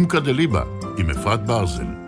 [0.00, 0.62] אומקה דליבה
[0.98, 1.99] עם אפרת ברזל.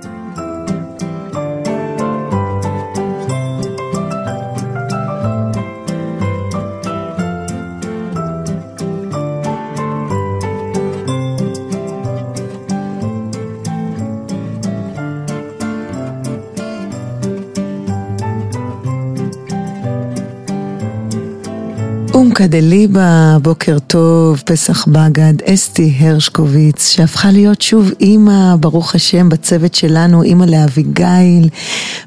[22.33, 29.75] אומקה דליבה, בוקר טוב, פסח בגד, אסתי הרשקוביץ, שהפכה להיות שוב אימא, ברוך השם, בצוות
[29.75, 31.49] שלנו, אימא לאביגיל,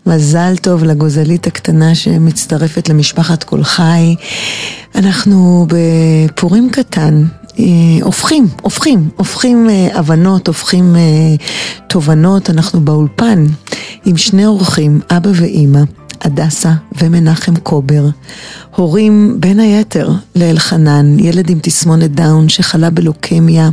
[0.06, 4.16] מזל טוב לגוזלית הקטנה שמצטרפת למשפחת כל חי.
[4.96, 7.24] אנחנו בפורים קטן,
[7.60, 7.66] אה,
[8.02, 11.36] הופכים, הופכים, הופכים אה, הבנות, הופכים אה,
[11.88, 13.46] תובנות, אנחנו באולפן
[14.06, 15.82] עם שני אורחים, אבא ואימא.
[16.22, 18.06] הדסה ומנחם קובר,
[18.76, 23.70] הורים בין היתר לאלחנן, ילד עם תסמונת דאון שחלה בלוקמיה,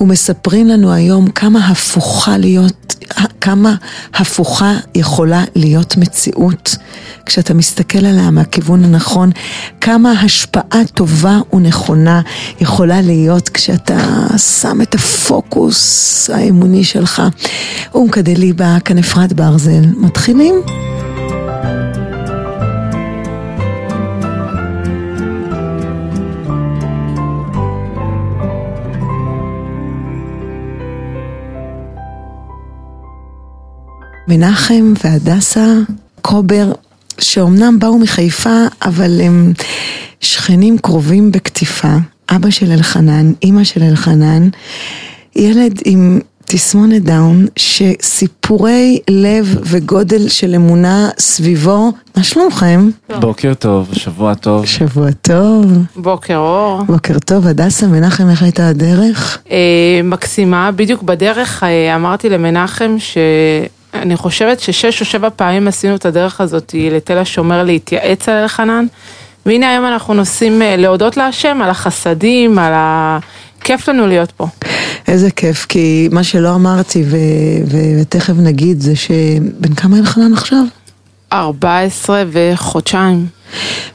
[0.00, 3.04] ומספרים לנו היום כמה הפוכה להיות,
[3.40, 3.74] כמה
[4.14, 6.76] הפוכה יכולה להיות מציאות
[7.26, 9.30] כשאתה מסתכל עליה מהכיוון הנכון,
[9.80, 12.20] כמה השפעה טובה ונכונה
[12.60, 17.22] יכולה להיות כשאתה שם את הפוקוס האמוני שלך.
[17.94, 20.54] אום כדליבה, כאן אפרת ברזל, מתחילים?
[34.28, 35.66] מנחם והדסה
[36.22, 36.72] קובר,
[37.18, 39.52] שאומנם באו מחיפה, אבל הם
[40.20, 41.96] שכנים קרובים בקטיפה.
[42.30, 44.48] אבא של אלחנן, אימא של אלחנן,
[45.36, 52.88] ילד עם תסמונת דאון, שסיפורי לב וגודל של אמונה סביבו, מה שלומכם?
[53.20, 54.66] בוקר טוב, שבוע טוב.
[54.66, 55.64] שבוע טוב.
[55.96, 56.82] בוקר אור.
[56.86, 59.38] בוקר טוב, הדסה, מנחם, איך הייתה הדרך?
[59.50, 63.18] אה, מקסימה, בדיוק בדרך אה, אמרתי למנחם ש...
[63.94, 68.86] אני חושבת ששש או שבע פעמים עשינו את הדרך הזאת לתל השומר להתייעץ על אלחנן,
[69.46, 73.18] והנה היום אנחנו נוסעים אה, להודות להשם על החסדים, על ה...
[73.60, 74.46] כיף לנו להיות פה.
[75.08, 77.16] איזה כיף, כי מה שלא אמרתי ו...
[77.66, 80.62] ותכף נגיד זה שבן כמה אלחנן עכשיו?
[81.32, 83.26] 14 וחודשיים.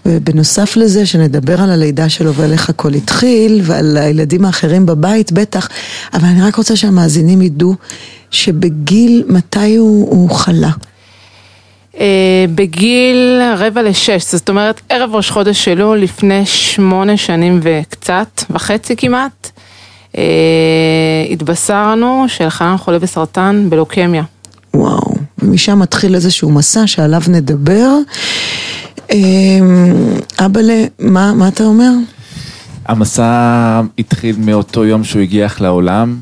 [0.06, 5.70] ובנוסף לזה שנדבר על הלידה שלו ועל איך הכל התחיל ועל הילדים האחרים בבית בטח,
[6.14, 7.76] אבל אני רק רוצה שהמאזינים ידעו
[8.32, 10.72] שבגיל, מתי הוא, הוא חלה?
[11.94, 11.98] Uh,
[12.56, 19.52] בגיל רבע לשש, זאת אומרת ערב ראש חודש שלו לפני שמונה שנים וקצת, וחצי כמעט,
[20.12, 20.18] uh,
[21.30, 24.24] התבשרנו שאלחנן חולה בסרטן בלוקמיה.
[24.74, 27.90] וואו, ומשם מתחיל איזשהו מסע שעליו נדבר.
[28.98, 29.14] Uh,
[30.46, 31.92] אבאלה, מה, מה אתה אומר?
[32.86, 36.18] המסע התחיל מאותו יום שהוא הגיח לעולם,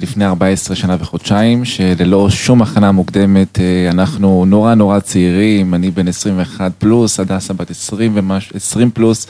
[0.00, 6.08] לפני 14 שנה וחודשיים, שללא שום הכנה מוקדמת, אה, אנחנו נורא נורא צעירים, אני בן
[6.08, 8.52] 21 פלוס, הדסה בת 20 ומש...
[8.54, 9.26] 20 פלוס,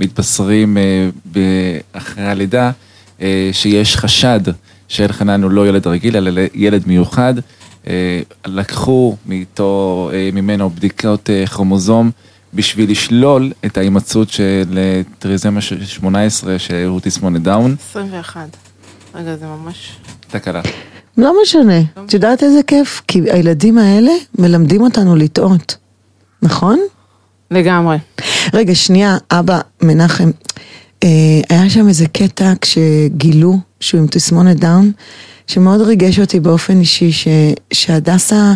[0.00, 0.76] מתבשרים
[1.36, 2.70] אה, אחרי הלידה,
[3.52, 4.40] שיש חשד
[4.88, 7.34] שאלחנן הוא לא ילד רגיל, אלא ילד מיוחד.
[8.46, 12.10] לקחו מאיתו, ממנו בדיקות כרומוזום
[12.54, 14.78] בשביל לשלול את ההימצאות של
[15.18, 17.76] טריזומיה 18 שהוא תסמונת דאון.
[17.90, 18.63] 21.
[19.14, 19.96] רגע, זה ממש...
[20.30, 20.60] תקלה.
[21.18, 21.80] לא משנה.
[22.06, 23.02] את יודעת איזה כיף?
[23.08, 25.76] כי הילדים האלה מלמדים אותנו לטעות,
[26.42, 26.80] נכון?
[27.50, 27.96] לגמרי.
[28.54, 30.30] רגע, שנייה, אבא, מנחם,
[31.04, 31.08] אה,
[31.48, 34.92] היה שם איזה קטע כשגילו שהוא עם תסמונת דאון,
[35.46, 37.28] שמאוד ריגש אותי באופן אישי, ש,
[37.72, 38.52] שהדסה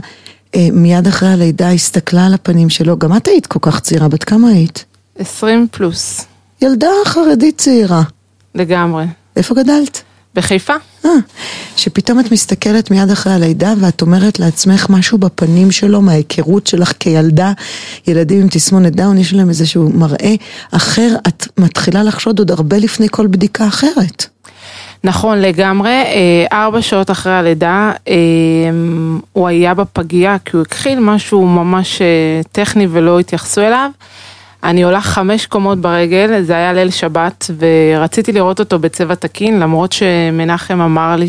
[0.55, 4.25] אה, מיד אחרי הלידה הסתכלה על הפנים שלו, גם את היית כל כך צעירה, בת
[4.25, 4.85] כמה היית?
[5.19, 6.27] 20 פלוס.
[6.63, 8.03] ילדה חרדית צעירה.
[8.55, 9.05] לגמרי.
[9.37, 10.03] איפה גדלת?
[10.39, 10.75] בחיפה.
[11.05, 11.11] אה,
[11.77, 17.53] שפתאום את מסתכלת מיד אחרי הלידה ואת אומרת לעצמך משהו בפנים שלו, מההיכרות שלך כילדה,
[18.07, 20.35] ילדים עם תסמונת דאון, יש להם איזשהו מראה
[20.73, 24.27] אחר, את מתחילה לחשוד עוד הרבה לפני כל בדיקה אחרת.
[25.05, 28.15] נכון לגמרי, אה, ארבע שעות אחרי הלידה אה,
[29.33, 32.03] הוא היה בפגייה כי הוא הכחיל משהו ממש
[32.53, 33.91] טכני ולא התייחסו אליו.
[34.69, 39.93] אני עולה חמש קומות ברגל, זה היה ליל שבת, ורציתי לראות אותו בצבע תקין, למרות
[39.93, 41.29] שמנחם אמר לי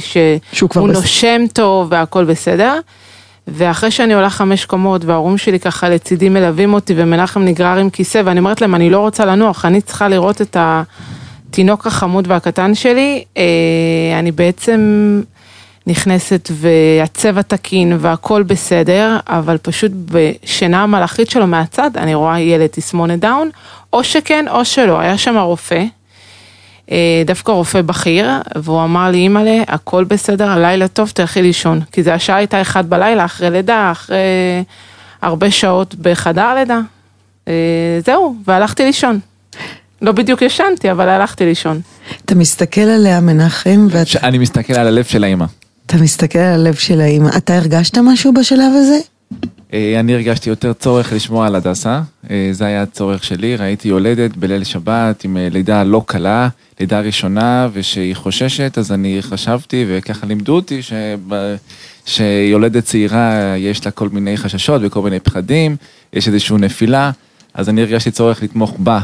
[0.54, 1.54] שהוא נושם בס...
[1.54, 2.80] טוב והכל בסדר.
[3.48, 8.22] ואחרי שאני עולה חמש קומות וההורים שלי ככה לצידי מלווים אותי ומנחם נגרר עם כיסא
[8.26, 13.24] ואני אומרת להם אני לא רוצה לנוח, אני צריכה לראות את התינוק החמוד והקטן שלי,
[13.38, 13.44] אה,
[14.20, 14.82] אני בעצם
[15.88, 23.20] נכנסת והצבע תקין והכל בסדר, אבל פשוט בשינה המלאכית שלו מהצד אני רואה ילד תסמונת
[23.20, 23.50] דאון,
[23.94, 25.84] או שכן או שלא, היה שם רופא.
[26.92, 31.82] אה, דווקא רופא בכיר, והוא אמר לי, אימא'לה, הכל בסדר, הלילה טוב, תלכי לישון.
[31.92, 34.18] כי זה השעה הייתה אחת בלילה, אחרי לידה, אחרי
[35.22, 36.80] הרבה שעות בחדר לידה.
[37.48, 37.54] אה,
[38.06, 39.20] זהו, והלכתי לישון.
[40.02, 41.82] לא בדיוק ישנתי, אבל הלכתי לישון.
[42.26, 45.46] אתה מסתכל עליה, מנחם, ואתה אני מסתכל על הלב של האימא.
[45.90, 47.30] אתה מסתכל על הלב של האימא.
[47.38, 49.00] אתה הרגשת משהו בשלב הזה?
[49.74, 54.38] אה, אני הרגשתי יותר צורך לשמוע על הדסה, אה, זה היה הצורך שלי, ראיתי יולדת
[54.38, 56.50] בליל שבת עם אה, לידה לא קלה,
[56.80, 61.20] לידה ראשונה ושהיא חוששת, אז אני חשבתי וככה לימדו אותי שב...
[62.06, 65.76] שיולדת צעירה יש לה כל מיני חששות וכל מיני פחדים,
[66.14, 67.12] יש איזושהי נפילה,
[67.54, 69.00] אז אני הרגשתי צורך לתמוך בה.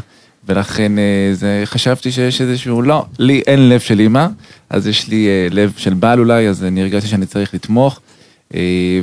[0.48, 0.92] ולכן
[1.34, 4.28] זה, חשבתי שיש איזשהו, לא, לי אין לב של אימא,
[4.70, 8.00] אז יש לי לב של בעל אולי, אז אני הרגשתי שאני צריך לתמוך.
[8.54, 8.60] אה,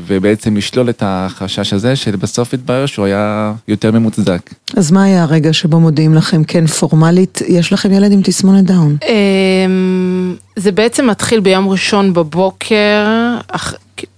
[0.06, 4.50] ובעצם לשלול את החשש הזה, שבסוף התברר שהוא היה יותר ממוצדק.
[4.76, 8.96] אז מה היה הרגע שבו מודיעים לכם, כן, פורמלית, יש לכם ילד עם תסמונת דאון?
[9.08, 13.06] אמ, זה בעצם מתחיל ביום ראשון בבוקר,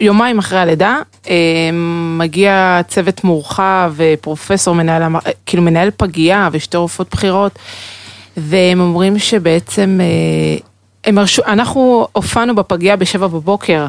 [0.00, 0.98] יומיים אחרי הלידה,
[1.28, 5.02] אמ, מגיע צוות מורחב, פרופסור, מנהל,
[5.46, 7.58] כאילו מנהל פגייה ושתי רופאות בכירות,
[8.36, 10.58] והם אומרים שבעצם, אה,
[11.04, 13.86] הם הרשו, אנחנו הופענו בפגייה בשבע בבוקר.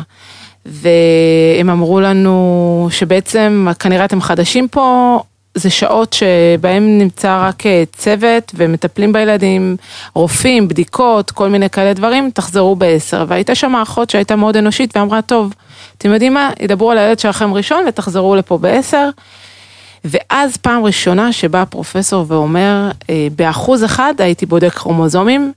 [0.65, 5.19] והם אמרו לנו שבעצם כנראה אתם חדשים פה,
[5.55, 9.77] זה שעות שבהם נמצא רק אה, צוות ומטפלים בילדים,
[10.13, 13.25] רופאים, בדיקות, כל מיני כאלה דברים, תחזרו בעשר.
[13.27, 15.53] והייתה שם אחות שהייתה מאוד אנושית ואמרה, טוב,
[15.97, 19.09] אתם יודעים מה, ידברו על הילד שלכם ראשון ותחזרו לפה בעשר.
[20.05, 25.53] ואז פעם ראשונה שבא הפרופסור ואומר, אה, באחוז אחד הייתי בודק כרומוזומים.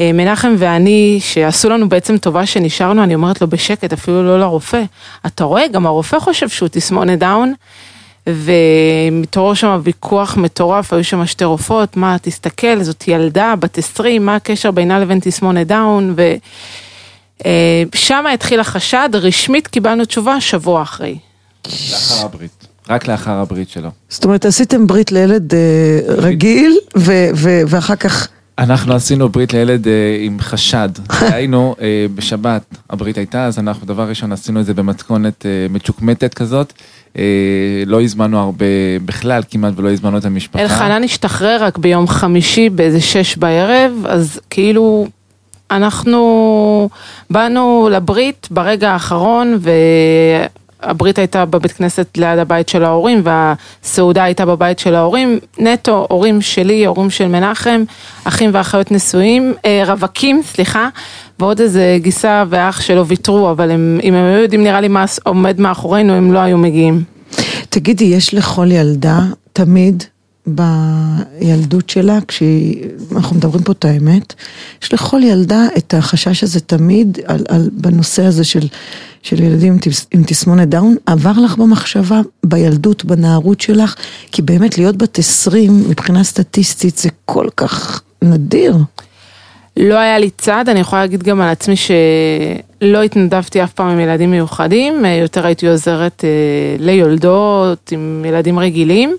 [0.00, 4.82] אה, מנחם ואני, שעשו לנו בעצם טובה שנשארנו, אני אומרת לו בשקט, אפילו לא לרופא.
[5.26, 7.54] אתה רואה, גם הרופא חושב שהוא תסמונת דאון,
[8.26, 14.36] ומתעורר שם ויכוח מטורף, היו שם שתי רופאות, מה, תסתכל, זאת ילדה בת 20, מה
[14.36, 16.14] הקשר בינה לבין תסמונת דאון,
[17.94, 21.18] ושם אה, התחיל החשד, רשמית קיבלנו תשובה שבוע אחרי.
[21.66, 22.66] לאחר הברית.
[22.88, 23.90] רק לאחר הברית שלו.
[24.08, 26.78] זאת אומרת, עשיתם ברית לילד אה, רגיל,
[27.66, 28.28] ואחר כך...
[28.60, 30.88] אנחנו עשינו ברית לילד אה, עם חשד,
[31.34, 36.34] היינו אה, בשבת, הברית הייתה, אז אנחנו דבר ראשון עשינו את זה במתכונת אה, מצ'וקמטת
[36.34, 36.72] כזאת.
[37.18, 37.22] אה,
[37.86, 38.64] לא הזמנו הרבה
[39.04, 40.62] בכלל, כמעט ולא הזמנו את המשפחה.
[40.62, 45.06] אלחנן השתחרר רק ביום חמישי באיזה שש בערב, אז כאילו
[45.70, 46.88] אנחנו
[47.30, 49.70] באנו לברית ברגע האחרון, ו...
[50.82, 56.40] הברית הייתה בבית כנסת ליד הבית של ההורים והסעודה הייתה בבית של ההורים, נטו הורים
[56.40, 57.82] שלי, הורים של מנחם,
[58.24, 60.88] אחים ואחיות נשואים, אה, רווקים, סליחה,
[61.38, 65.04] ועוד איזה גיסה ואח שלא ויתרו, אבל הם, אם הם היו יודעים נראה לי מה
[65.24, 67.02] עומד מאחורינו, הם לא היו מגיעים.
[67.68, 69.20] תגידי, יש לכל ילדה
[69.52, 70.04] תמיד
[70.46, 74.34] בילדות שלה, כשאנחנו מדברים פה את האמת,
[74.82, 78.68] יש לכל ילדה את החשש הזה תמיד על, על, בנושא הזה של,
[79.22, 79.78] של ילדים
[80.10, 83.94] עם תסמונת דאון, עבר לך במחשבה, בילדות, בנערות שלך,
[84.32, 88.76] כי באמת להיות בת 20 מבחינה סטטיסטית זה כל כך נדיר.
[89.76, 94.00] לא היה לי צד, אני יכולה להגיד גם על עצמי שלא התנדבתי אף פעם עם
[94.00, 99.16] ילדים מיוחדים, יותר הייתי עוזרת אה, ליולדות עם ילדים רגילים.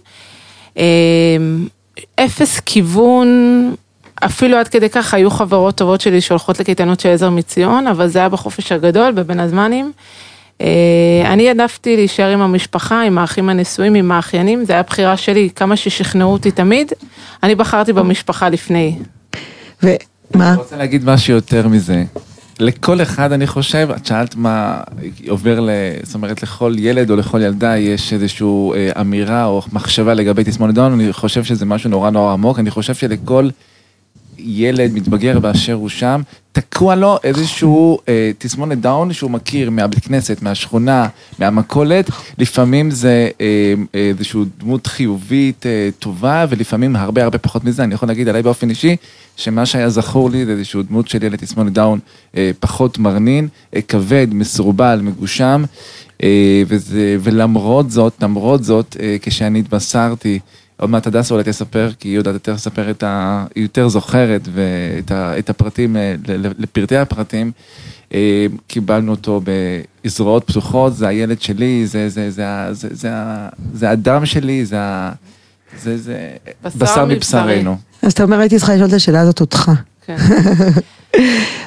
[0.77, 1.67] אמ,
[2.15, 3.27] אפס כיוון,
[4.25, 8.19] אפילו עד כדי כך היו חברות טובות שלי שהולכות לקייטנות של עזר מציון, אבל זה
[8.19, 9.91] היה בחופש הגדול, בבין הזמנים.
[10.61, 10.67] אה,
[11.25, 15.75] אני העדפתי להישאר עם המשפחה, עם האחים הנשואים, עם האחיינים, זה היה בחירה שלי, כמה
[15.75, 16.91] ששכנעו אותי תמיד,
[17.43, 18.97] אני בחרתי במשפחה לפני.
[19.83, 20.49] ומה?
[20.49, 22.03] אני רוצה להגיד משהו יותר מזה.
[22.59, 24.81] לכל אחד, אני חושב, את שאלת מה
[25.29, 25.69] עובר, ל,
[26.03, 30.75] זאת אומרת, לכל ילד או לכל ילדה יש איזושהי אה, אמירה או מחשבה לגבי תסמונת
[30.75, 33.49] דאון, אני חושב שזה משהו נורא נורא עמוק, אני חושב שלכל
[34.43, 36.21] ילד מתבגר באשר הוא שם,
[36.51, 41.07] תקוע לו איזשהו אה, תסמונת דאון שהוא מכיר מהבית כנסת, מהשכונה,
[41.39, 47.93] מהמכולת, לפעמים זה אה, איזושהי דמות חיובית אה, טובה, ולפעמים הרבה הרבה פחות מזה, אני
[47.93, 48.95] יכול להגיד עליי באופן אישי,
[49.37, 51.99] שמה שהיה זכור לי זה איזושהי דמות של ילד תסמונת דאון
[52.37, 55.63] אה, פחות מרנין, אה, כבד, מסורבל, מגושם,
[56.23, 60.39] אה, וזה, ולמרות זאת, למרות זאת, אה, כשאני התבשרתי,
[60.81, 63.45] עוד מעט הדסה אולי תספר, כי היא יודעת יותר לספר את ה...
[63.55, 66.15] היא יותר זוכרת ואת ה, את הפרטים, אה,
[66.59, 67.51] לפרטי הפרטים.
[68.13, 69.41] אה, קיבלנו אותו
[70.05, 73.09] בזרועות פתוחות, זה הילד שלי, זה, זה, זה, זה, זה,
[73.73, 74.77] זה הדם שלי, זה,
[75.79, 76.29] זה, זה
[76.63, 77.77] בשר מבשרנו.
[78.01, 79.71] אז אתה אומר, הייתי צריכה לשאול את השאלה הזאת אותך.
[80.05, 80.15] כן.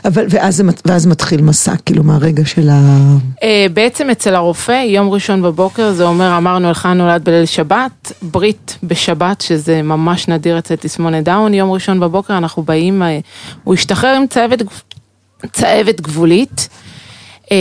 [0.05, 3.07] אבל, ואז, ואז מתחיל מסע, כאילו, מהרגע של ה...
[3.43, 8.79] אה, בעצם אצל הרופא, יום ראשון בבוקר, זה אומר, אמרנו, אלחנן נולד בליל שבת, ברית
[8.83, 13.19] בשבת, שזה ממש נדיר אצל תסמונת דאון, יום ראשון בבוקר אנחנו באים, אה,
[13.65, 14.63] הוא השתחרר עם צהבת,
[15.53, 16.69] צהבת גבולית,
[17.53, 17.57] אה,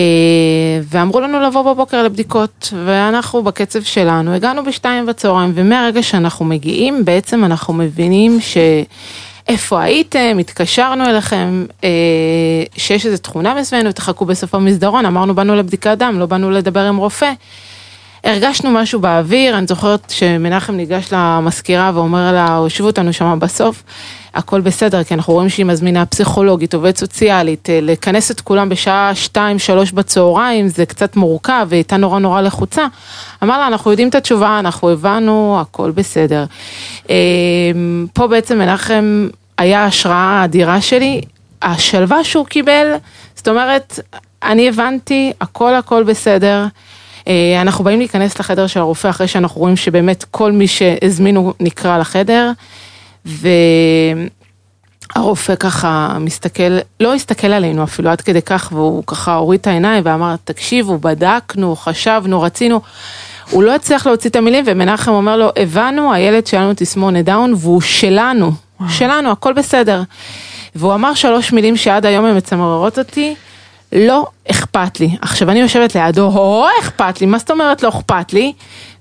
[0.89, 7.45] ואמרו לנו לבוא בבוקר לבדיקות, ואנחנו בקצב שלנו, הגענו בשתיים בצהריים, ומהרגע שאנחנו מגיעים, בעצם
[7.45, 8.57] אנחנו מבינים ש...
[9.47, 11.89] איפה הייתם, התקשרנו אליכם, אה,
[12.77, 16.97] שיש איזו תכונה מסוימת, תחכו בסוף המסדרון, אמרנו באנו לבדיקת דם, לא באנו לדבר עם
[16.97, 17.31] רופא.
[18.23, 23.83] הרגשנו משהו באוויר, אני זוכרת שמנחם ניגש למזכירה ואומר לה, הושיבו אותנו שם בסוף,
[24.33, 29.11] הכל בסדר, כי אנחנו רואים שהיא מזמינה פסיכולוגית, עובדת סוציאלית, אה, לכנס את כולם בשעה
[29.35, 32.85] 2-3 בצהריים, זה קצת מורכב, והיא הייתה נורא נורא לחוצה.
[33.43, 36.45] אמר לה, אנחנו יודעים את התשובה, אנחנו הבנו, הכל בסדר.
[37.09, 37.15] אה,
[38.13, 39.27] פה בעצם מנחם
[39.57, 41.21] היה ההשראה האדירה שלי,
[41.61, 42.93] השלווה שהוא קיבל,
[43.35, 43.99] זאת אומרת,
[44.43, 46.65] אני הבנתי, הכל הכל בסדר.
[47.27, 51.97] אה, אנחנו באים להיכנס לחדר של הרופא אחרי שאנחנו רואים שבאמת כל מי שהזמינו נקרא
[51.97, 52.51] לחדר,
[55.15, 60.03] והרופא ככה מסתכל, לא הסתכל עלינו אפילו עד כדי כך, והוא ככה הוריד את העיניים
[60.05, 62.81] ואמר, תקשיבו, בדקנו, חשבנו, רצינו.
[63.49, 67.81] הוא לא הצליח להוציא את המילים, ומנחם אומר לו, הבנו, הילד שלנו תסמונת דאון, והוא
[67.81, 68.51] שלנו,
[68.89, 70.01] שלנו, הכל בסדר.
[70.75, 73.35] והוא אמר שלוש מילים שעד היום הן מצמררות אותי,
[73.93, 75.09] לא אכפת לי.
[75.21, 78.53] עכשיו אני יושבת לידו, הו אכפת לי, מה זאת אומרת לא אכפת לי?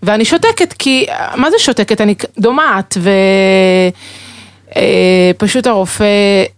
[0.02, 1.06] ואני שותקת, כי,
[1.36, 2.00] מה זה שותקת?
[2.00, 2.96] אני דומעת,
[5.36, 6.04] ופשוט הרופא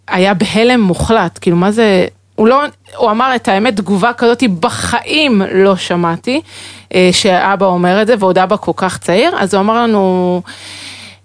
[0.08, 2.62] היה בהלם מוחלט, כאילו מה זה, הוא לא,
[2.96, 6.40] הוא אמר את האמת, תגובה כזאת בחיים לא שמעתי,
[6.94, 10.42] אה, שאבא אומר את זה, ועוד אבא כל כך צעיר, אז הוא אמר לנו,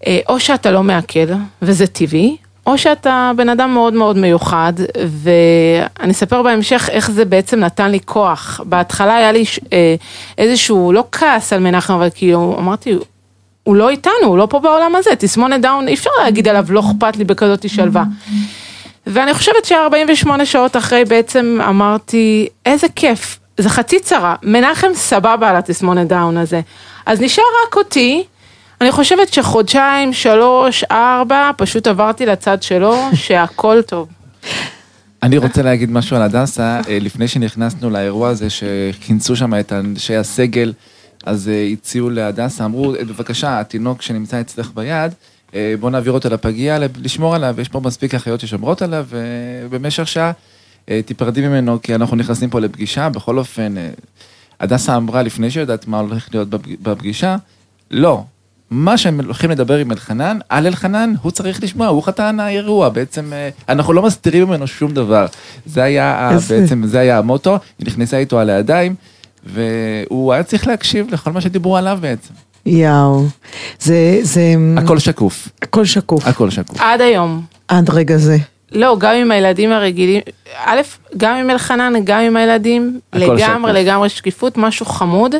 [0.07, 1.19] אה, או שאתה לא מעכל,
[1.61, 2.37] וזה טבעי,
[2.69, 4.73] או שאתה בן אדם מאוד מאוד מיוחד,
[5.07, 8.61] ואני אספר בהמשך איך זה בעצם נתן לי כוח.
[8.63, 9.95] בהתחלה היה לי אה,
[10.37, 12.97] איזשהו, לא כעס על מנחם, אבל כאילו, אמרתי,
[13.63, 16.79] הוא לא איתנו, הוא לא פה בעולם הזה, תסמונת דאון, אי אפשר להגיד עליו לא
[16.79, 18.03] אכפת לי בכזאת שלווה.
[19.07, 25.55] ואני חושבת ש-48 שעות אחרי בעצם אמרתי, איזה כיף, זה חצי צרה, מנחם סבבה על
[25.55, 26.61] התסמונת דאון הזה.
[27.05, 28.23] אז נשאר רק אותי,
[28.81, 34.07] אני חושבת שחודשיים, שלוש, ארבע, פשוט עברתי לצד שלו, שהכל טוב.
[35.23, 40.15] אני רוצה להגיד משהו על הדסה, אה, לפני שנכנסנו לאירוע הזה, שכינסו שם את אנשי
[40.15, 40.73] הסגל,
[41.25, 45.11] אז אה, הציעו להדסה, אמרו, "אה, בבקשה, התינוק שנמצא אצלך ביד,
[45.79, 49.05] בוא נעביר אותו לפגייה, לשמור עליו, יש פה מספיק אחיות ששומרות עליו,
[49.69, 50.31] ובמשך שעה
[51.05, 53.75] תיפרדי ממנו, כי אנחנו נכנסים פה לפגישה, בכל אופן,
[54.59, 57.35] הדסה אמרה לפני שהיא יודעת מה הולך להיות בפג- בפגישה,
[57.91, 58.23] לא.
[58.71, 63.33] מה שהם הולכים לדבר עם אלחנן, על אלחנן, הוא צריך לשמוע, הוא חתן האירוע, בעצם
[63.33, 65.25] אה, אנחנו לא מסתירים ממנו שום דבר.
[65.65, 66.53] זה היה, ה- יפה.
[66.59, 68.95] בעצם, זה היה המוטו, היא נכנסה איתו על הידיים,
[69.45, 72.33] והוא היה צריך להקשיב לכל מה שדיברו עליו בעצם.
[72.65, 73.25] יאו.
[73.79, 74.41] זה, זה...
[74.77, 76.27] הכל שקוף, הכל שקוף.
[76.27, 76.81] הכל שקוף.
[76.81, 77.41] עד היום.
[77.67, 78.37] עד רגע זה.
[78.71, 80.21] לא, גם עם הילדים הרגילים,
[80.65, 80.81] א',
[81.17, 83.69] גם עם אלחנן, גם עם הילדים, לגמרי, שקוף.
[83.69, 85.35] לגמרי שקיפות, משהו חמוד.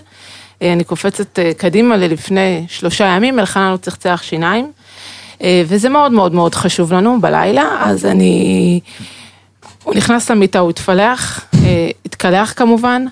[0.62, 4.72] אה, אני קופצת אה, קדימה ללפני שלושה ימים, אלחנן הוא צחצח שיניים,
[5.44, 8.80] אה, וזה מאוד מאוד מאוד חשוב לנו בלילה, אז אני...
[9.84, 11.46] הוא נכנס למיטה, הוא התפלח,
[12.06, 13.06] התקלח כמובן,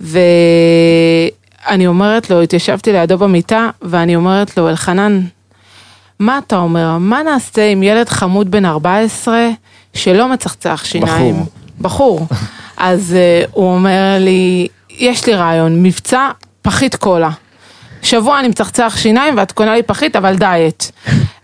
[0.00, 5.20] ואני אומרת לו, התיישבתי לידו במיטה, ואני אומרת לו, אלחנן,
[6.18, 6.98] מה אתה אומר?
[6.98, 9.48] מה נעשה עם ילד חמוד בן 14
[9.94, 11.34] שלא מצחצח שיניים?
[11.80, 12.20] בחור.
[12.20, 12.26] בחור.
[12.76, 16.30] אז uh, הוא אומר לי, יש לי רעיון, מבצע
[16.66, 17.30] פחית קולה.
[18.02, 20.90] שבוע אני מצחצח שיניים ואת קונה לי פחית, אבל דיאט.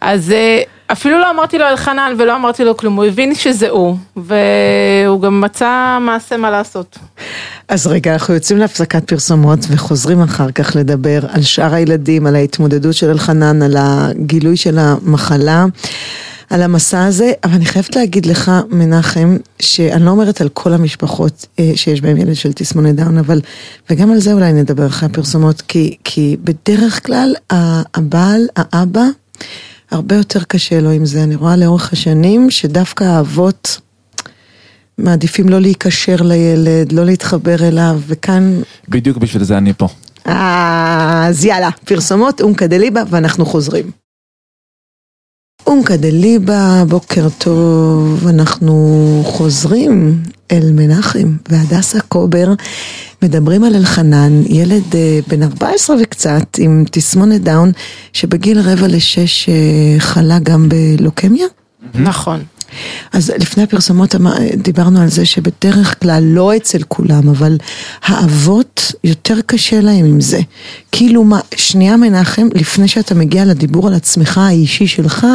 [0.01, 3.97] אז uh, אפילו לא אמרתי לו אלחנן ולא אמרתי לו כלום, הוא הבין שזה הוא,
[4.17, 6.99] והוא גם מצא מעשה מה לעשות.
[7.69, 12.95] אז רגע, אנחנו יוצאים להפסקת פרסומות וחוזרים אחר כך לדבר על שאר הילדים, על ההתמודדות
[12.95, 15.65] של אלחנן, על הגילוי של המחלה,
[16.53, 21.47] על המסע הזה, אבל אני חייבת להגיד לך, מנחם, שאני לא אומרת על כל המשפחות
[21.59, 23.41] אה, שיש בהם ילד של תסמונת דאון, אבל,
[23.91, 27.35] וגם על זה אולי נדבר אחרי הפרסומות, כי, כי בדרך כלל
[27.95, 29.05] הבעל, האבא,
[29.91, 31.23] הרבה יותר קשה לו עם זה.
[31.23, 33.81] אני רואה לאורך השנים שדווקא האבות...
[34.99, 38.61] מעדיפים לא להיקשר לילד, לא להתחבר אליו, וכאן...
[38.89, 39.89] בדיוק בשביל זה אני פה.
[40.25, 44.02] אז יאללה, פרסומות עומקא דליבא ואנחנו חוזרים.
[45.67, 52.53] עומקא דליבא, בוקר טוב, אנחנו חוזרים אל מנחם והדסה קובר,
[53.23, 57.73] מדברים על אלחנן, ילד אה, בן 14 וקצת עם תסמונת דאון,
[58.13, 59.55] שבגיל רבע לשש אה,
[59.99, 61.47] חלה גם בלוקמיה.
[61.95, 62.41] נכון.
[63.13, 64.15] אז לפני הפרסומות
[64.57, 67.57] דיברנו על זה שבדרך כלל, לא אצל כולם, אבל
[68.03, 70.41] האבות יותר קשה להם עם זה.
[70.93, 75.27] כאילו מה, שנייה מנחם, לפני שאתה מגיע לדיבור על עצמך האישי שלך,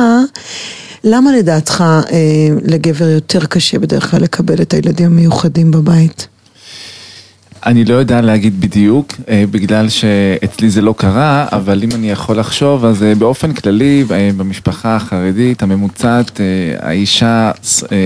[1.04, 2.18] למה לדעתך אה,
[2.64, 6.28] לגבר יותר קשה בדרך כלל לקבל את הילדים המיוחדים בבית?
[7.66, 12.40] אני לא יודע להגיד בדיוק, אה, בגלל שאצלי זה לא קרה, אבל אם אני יכול
[12.40, 16.42] לחשוב, אז אה, באופן כללי, אה, במשפחה החרדית הממוצעת,
[16.80, 17.52] האישה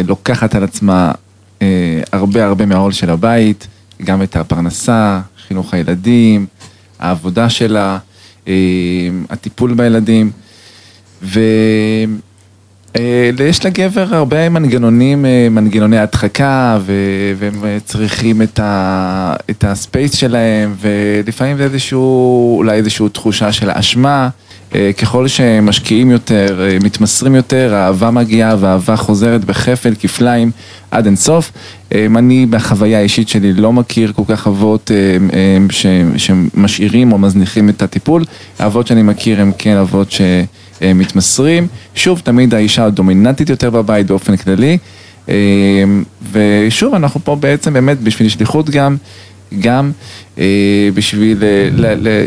[0.08, 1.12] לוקחת על עצמה
[2.12, 3.68] הרבה הרבה מהעול של הבית,
[4.04, 6.46] גם את הפרנסה, חינוך הילדים,
[7.00, 7.98] העבודה שלה,
[9.30, 10.32] הטיפול בילדים,
[11.24, 11.40] ו...
[12.96, 13.04] אה,
[13.44, 16.80] יש לגבר הרבה מנגנונים, אה, מנגנוני הדחקה,
[17.40, 17.54] והם
[17.86, 24.30] צריכים את, ה- את הספייס שלהם, ולפעמים זה איזשהו, אולי איזושהי תחושה של אשמה.
[24.76, 30.52] אה, ככל שהם משקיעים יותר, מתמסרים יותר, האהבה מגיעה והאהבה חוזרת בכפל, כפליים,
[30.92, 31.52] עד אינסוף.
[31.96, 34.92] אני בחוויה האישית שלי לא מכיר כל כך אבות
[36.18, 38.24] שמשאירים או מזניחים את הטיפול.
[38.60, 40.22] האבות שאני מכיר הם כן אבות ש...
[40.82, 41.68] אה, מתמסרים.
[41.96, 44.78] שוב, תמיד האישה הדומיננטית יותר בבית באופן כללי.
[45.30, 45.84] אה,
[46.32, 48.96] ושוב, אנחנו פה בעצם באמת בשביל שליחות גם,
[49.60, 49.92] גם
[50.38, 51.44] אה, בשביל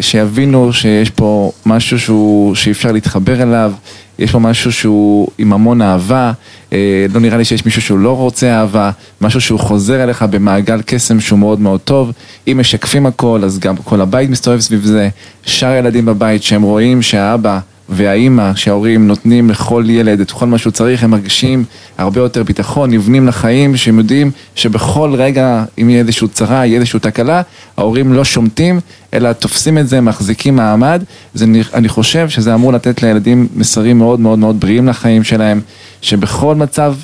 [0.01, 3.73] שיבינו שיש פה משהו שהוא, שאפשר להתחבר אליו,
[4.19, 6.33] יש פה משהו שהוא עם המון אהבה,
[6.73, 10.83] אה, לא נראה לי שיש מישהו שהוא לא רוצה אהבה, משהו שהוא חוזר אליך במעגל
[10.87, 12.13] קסם שהוא מאוד מאוד טוב.
[12.49, 15.09] אם משקפים הכל, אז גם כל הבית מסתובב סביב זה.
[15.47, 17.59] שאר הילדים בבית שהם רואים שהאבא
[17.89, 21.65] והאימא, שההורים נותנים לכל ילד את כל מה שהוא צריך, הם מרגישים
[21.99, 27.01] הרבה יותר ביטחון, נבנים לחיים, שהם יודעים שבכל רגע, אם יהיה איזושהי צרה, יהיה איזושהי
[27.01, 27.43] תקלה,
[27.77, 28.81] ההורים לא שומטים,
[29.15, 31.03] אלא תופסים את זה, מחזיקים מעמד.
[31.35, 35.61] זה, אני חושב שזה אמור לתת לילדים מסרים מאוד מאוד מאוד בריאים לחיים שלהם,
[36.03, 36.95] שבכל מצב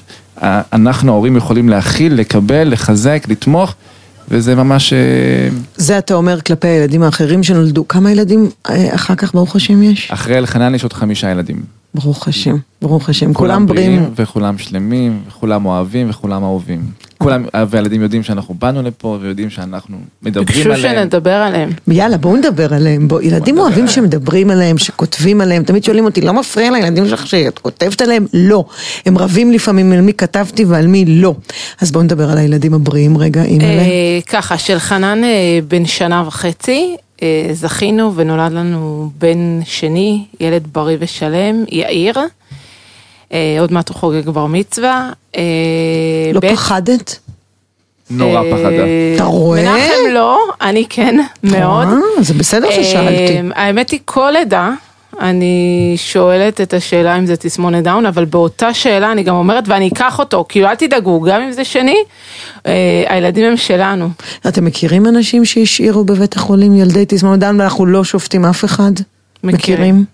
[0.73, 3.75] אנחנו ההורים יכולים להכיל, לקבל, לחזק, לתמוך,
[4.31, 4.93] וזה ממש...
[4.93, 7.89] אה, זה אתה אומר כלפי הילדים האחרים שנולדו.
[7.89, 10.11] כמה ילדים אה, אחר כך, ברוך השם, יש?
[10.11, 11.63] אחרי אלחנן יש עוד חמישה ילדים.
[11.95, 13.35] ברוך השם, ברוך השם.
[13.35, 14.11] כולם בריאים.
[14.17, 16.81] וכולם שלמים, וכולם אוהבים וכולם אהובים.
[17.23, 20.97] כולם, והילדים יודעים שאנחנו באנו לפה ויודעים שאנחנו מדברים ביקשו עליהם.
[20.97, 21.71] שנדבר עליהם.
[21.89, 23.09] יאללה, בואו נדבר עליהם.
[23.09, 23.89] בוא, ילדים נדבר אוהבים.
[23.89, 25.63] שמדברים עליהם, שכותבים עליהם.
[25.63, 28.27] תמיד שואלים אותי, לא מפריע לילדים שלך שאת כותבת עליהם?
[28.33, 28.65] לא.
[29.07, 31.35] הם רבים לפעמים על מי כתבתי ועל מי לא.
[31.81, 33.69] אז בואו נדבר על הילדים הבריאים רגע, אימא'לה.
[33.69, 40.67] אה, ככה, של חנן אה, בן שנה וחצי, אה, זכינו ונולד לנו בן שני, ילד
[40.73, 42.15] בריא ושלם, יאיר.
[43.33, 45.11] אה, עוד מעט הוא חוגג בר מצווה.
[45.37, 45.43] אה,
[46.35, 47.19] לא בית- פחדת?
[48.11, 48.85] נורא אה, פחדה.
[49.17, 49.63] אתה רואה?
[49.63, 51.89] מנחם לא, אני כן, מאוד.
[51.89, 53.37] אה, זה בסדר ששאלתי.
[53.37, 54.71] אה, האמת היא, כל לידה,
[55.21, 55.55] אני
[55.97, 60.19] שואלת את השאלה אם זה תסמונת דאון, אבל באותה שאלה אני גם אומרת, ואני אקח
[60.19, 61.97] אותו, כאילו אל תדאגו, גם אם זה שני,
[62.67, 62.73] אה,
[63.09, 64.09] הילדים הם שלנו.
[64.49, 68.93] אתם מכירים אנשים שהשאירו בבית החולים ילדי תסמונת דאון ואנחנו לא שופטים אף אחד?
[69.45, 70.05] מכירים?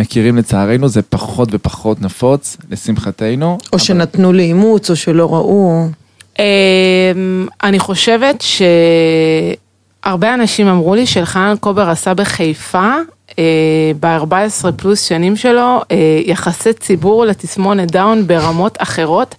[0.00, 3.46] מכירים לצערנו, זה פחות ופחות נפוץ, לשמחתנו.
[3.46, 5.86] או אבל- שנתנו לאימוץ, או שלא ראו.
[6.38, 6.44] אמ,
[7.62, 8.44] אני חושבת
[10.02, 12.92] שהרבה אנשים אמרו לי שלחנן קובר עשה בחיפה,
[14.00, 14.32] ב-14
[14.76, 19.34] פלוס שנים שלו, אה, יחסי ציבור לתסמונת דאון ברמות אחרות.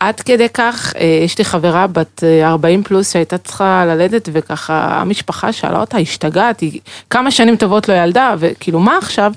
[0.00, 5.00] עד כדי כך, אה, יש לי חברה בת אה, 40 פלוס שהייתה צריכה ללדת וככה
[5.00, 9.32] המשפחה שאלה אותה, השתגעת, היא כמה שנים טובות לא ילדה, וכאילו מה עכשיו?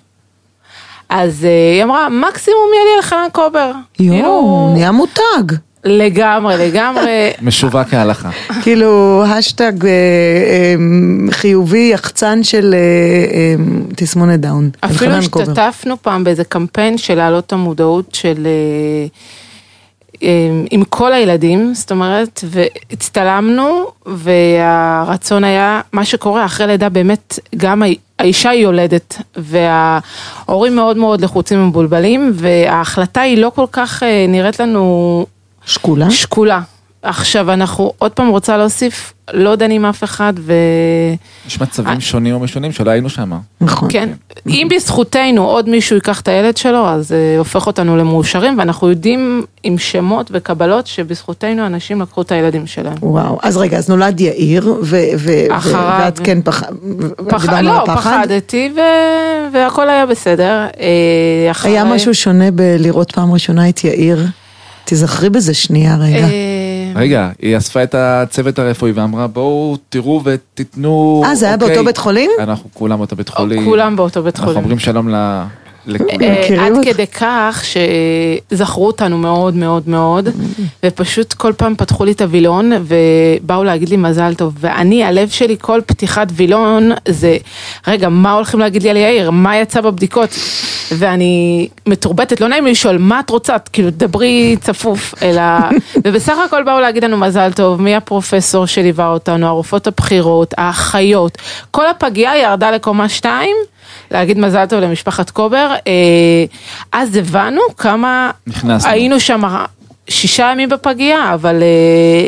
[1.09, 3.71] אז אה, היא אמרה, מקסימום יהיה לי אלחנן קובר.
[3.99, 5.55] יואו, כאילו, נהיה מותג.
[5.85, 7.29] לגמרי, לגמרי.
[7.41, 8.29] משווק כהלכה.
[8.61, 10.75] כאילו, האשטג אה, אה,
[11.31, 12.75] חיובי, יחצן של
[13.95, 14.69] תסמונת דאון.
[14.85, 15.11] אפילו.
[15.11, 18.47] השתתפנו פעם באיזה קמפיין של להעלות את המודעות של...
[20.23, 20.29] אה,
[20.71, 27.83] עם כל הילדים, זאת אומרת, והצטלמנו, והרצון היה, מה שקורה אחרי לידה באמת, גם
[28.19, 34.59] האישה היא יולדת, וההורים מאוד מאוד לחוצים ומבולבלים, וההחלטה היא לא כל כך אה, נראית
[34.59, 35.25] לנו
[35.65, 36.11] שקולה?
[36.11, 36.61] שקולה.
[37.01, 40.53] עכשיו אנחנו עוד פעם רוצה להוסיף, לא דנים אף אחד, ו...
[41.47, 43.31] יש מצבים שונים ומשונים שלא היינו שם.
[43.61, 43.89] נכון.
[43.91, 44.09] כן,
[44.47, 49.45] אם בזכותנו עוד מישהו ייקח את הילד שלו, אז זה הופך אותנו למאושרים, ואנחנו יודעים
[49.63, 52.95] עם שמות וקבלות שבזכותנו אנשים לקחו את הילדים שלהם.
[53.01, 55.99] וואו, אז רגע, אז נולד יאיר, ו- ו- ו- אחריו.
[56.03, 56.63] ואת כן פח...
[57.29, 57.41] פח...
[57.41, 58.21] דיברנו על לא, הפחד?
[58.23, 58.79] פחדתי ו...
[59.53, 60.65] והכל היה בסדר.
[60.79, 61.71] אה, אחרי...
[61.71, 64.25] היה משהו שונה בלראות פעם ראשונה את יאיר?
[64.85, 66.27] תיזכרי בזה שנייה רגע.
[66.99, 71.23] רגע, היא אספה את הצוות הרפואי ואמרה בואו תראו ותיתנו...
[71.25, 72.31] אה, זה היה אוקיי." באותו בית חולים?
[72.39, 73.65] אנחנו כולם באותו בית חולים.
[73.65, 74.63] כולם באותו בית אנחנו חולים.
[74.63, 75.43] אומרים שלום ל-
[76.59, 76.89] עד אותך?
[76.89, 77.63] כדי כך
[78.51, 80.29] שזכרו אותנו מאוד מאוד מאוד,
[80.85, 85.55] ופשוט כל פעם פתחו לי את הווילון ובאו להגיד לי מזל טוב, ואני, הלב שלי,
[85.61, 87.37] כל פתיחת וילון זה,
[87.87, 89.31] רגע, מה הולכים להגיד לי על יאיר?
[89.31, 90.29] מה יצא בבדיקות?
[90.91, 93.55] ואני מתורבתת, לא נעים לי לשאול, מה את רוצה?
[93.73, 95.41] כאילו, דברי צפוף, אלא...
[96.05, 101.37] ובסך הכל באו להגיד לנו מזל טוב, מי הפרופסור שליווה אותנו, הרופאות הבכירות, האחיות,
[101.71, 103.55] כל הפגייה ירדה לקומה שתיים.
[104.11, 105.93] להגיד מזל טוב למשפחת קובר, אה,
[106.91, 108.91] אז הבנו כמה נכנסנו.
[108.91, 109.41] היינו שם
[110.09, 112.27] שישה ימים בפגייה, אבל אה,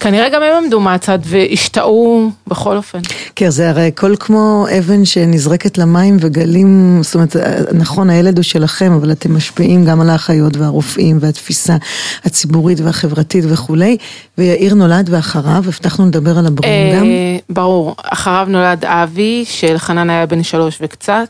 [0.00, 2.98] כנראה גם הם עמדו מהצד והשתאו בכל אופן.
[3.36, 7.36] כן, זה הרי הכל כמו אבן שנזרקת למים וגלים, זאת אומרת,
[7.72, 11.76] נכון, הילד הוא שלכם, אבל אתם משפיעים גם על האחיות והרופאים והתפיסה
[12.24, 13.96] הציבורית והחברתית וכולי,
[14.38, 17.04] ויאיר נולד ואחריו, הבטחנו לדבר על הבריאים גם.
[17.04, 21.28] אה, ברור, אחריו נולד אבי, שלחנן היה בן שלוש וקצת.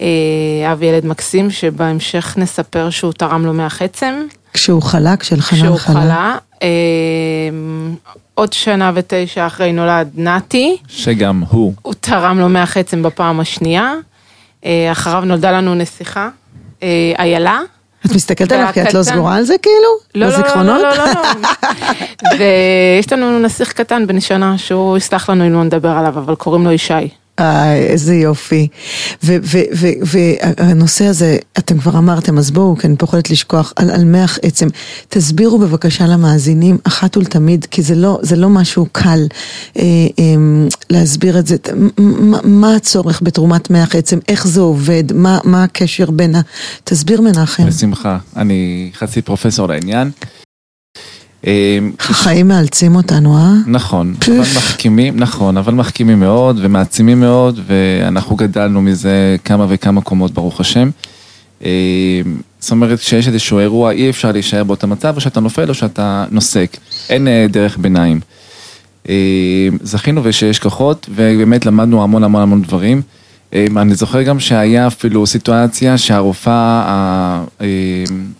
[0.00, 4.14] אה, אבי ילד מקסים, שבהמשך נספר שהוא תרם לו מח עצם.
[4.52, 6.36] כשהוא חלה, כשאלחנן כשהוא חלה.
[6.62, 6.68] אה,
[8.34, 11.72] עוד שנה ותשע אחרי נולד נתי, שגם הוא.
[11.82, 13.94] הוא תרם לו מח עצם בפעם השנייה.
[14.64, 16.28] אה, אחריו נולדה לנו נסיכה,
[16.82, 17.60] אה, איילה.
[18.06, 19.88] את מסתכלת עליו כי את לא סגורה על זה כאילו?
[20.14, 20.78] לא, לא, לא?
[20.78, 21.48] לא, לא, לא.
[22.38, 26.64] ויש לנו נסיך קטן בן שנה שהוא יסלח לנו אם לא נדבר עליו, אבל קוראים
[26.64, 27.08] לו ישי.
[27.38, 28.68] איי, איזה יופי.
[29.22, 34.68] והנושא הזה, אתם כבר אמרתם, אז בואו, כי אני פוחדת לשכוח, על, על מח עצם.
[35.08, 39.26] תסבירו בבקשה למאזינים, אחת ולתמיד, כי זה לא, זה לא משהו קל
[39.78, 39.82] אה,
[40.18, 40.24] אה,
[40.90, 41.56] להסביר את זה.
[41.76, 46.40] מ- מ- מה הצורך בתרומת מח עצם, איך זה עובד, מה, מה הקשר בין ה...
[46.84, 47.66] תסביר מנחם.
[47.66, 48.18] בשמחה.
[48.36, 50.10] אני חצי פרופסור לעניין.
[51.46, 53.52] אה, החיים מאלצים אותנו, אה?
[53.66, 54.14] נכון.
[54.26, 60.60] אבל מחכימים, נכון, אבל מחכימים מאוד ומעצימים מאוד, ואנחנו גדלנו מזה כמה וכמה קומות, ברוך
[60.60, 60.90] השם.
[61.64, 61.70] אה,
[62.60, 66.24] זאת אומרת, כשיש איזשהו אירוע, אי אפשר להישאר באותו מצב, או שאתה נופל או שאתה
[66.30, 66.76] נוסק.
[67.08, 68.20] אין אה, דרך ביניים.
[69.82, 73.02] זכינו ושיש כוחות, ובאמת למדנו המון המון המון דברים.
[73.52, 77.66] אני זוכר גם שהיה אפילו סיטואציה שהרופאה, אה,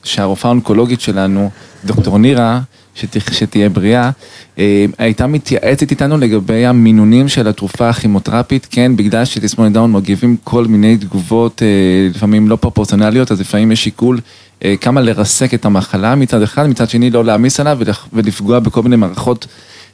[0.04, 1.50] שהרופאה האונקולוגית שלנו,
[1.84, 2.60] דוקטור נירה,
[2.96, 4.10] שת- שתהיה בריאה,
[4.58, 10.64] אה, הייתה מתייעצת איתנו לגבי המינונים של התרופה הכימותרפית, כן, בגלל שתסמונת דאון מגיבים כל
[10.64, 11.68] מיני תגובות, אה,
[12.14, 14.20] לפעמים לא פרופורציונליות, אז לפעמים יש שיקול
[14.64, 17.78] אה, כמה לרסק את המחלה מצד אחד, מצד שני לא להעמיס עליו
[18.12, 19.46] ולפגוע בכל מיני מערכות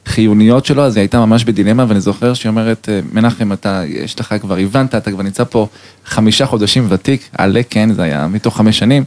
[0.05, 4.19] חיוניות שלו, אז היא הייתה ממש בדילמה, ואני זוכר שהיא אומרת, "אה, מנחם, אתה, יש
[4.19, 5.67] לך כבר, הבנת, אתה כבר נמצא פה
[6.05, 9.03] חמישה חודשים ותיק, עלה, כן, זה היה מתוך חמש שנים,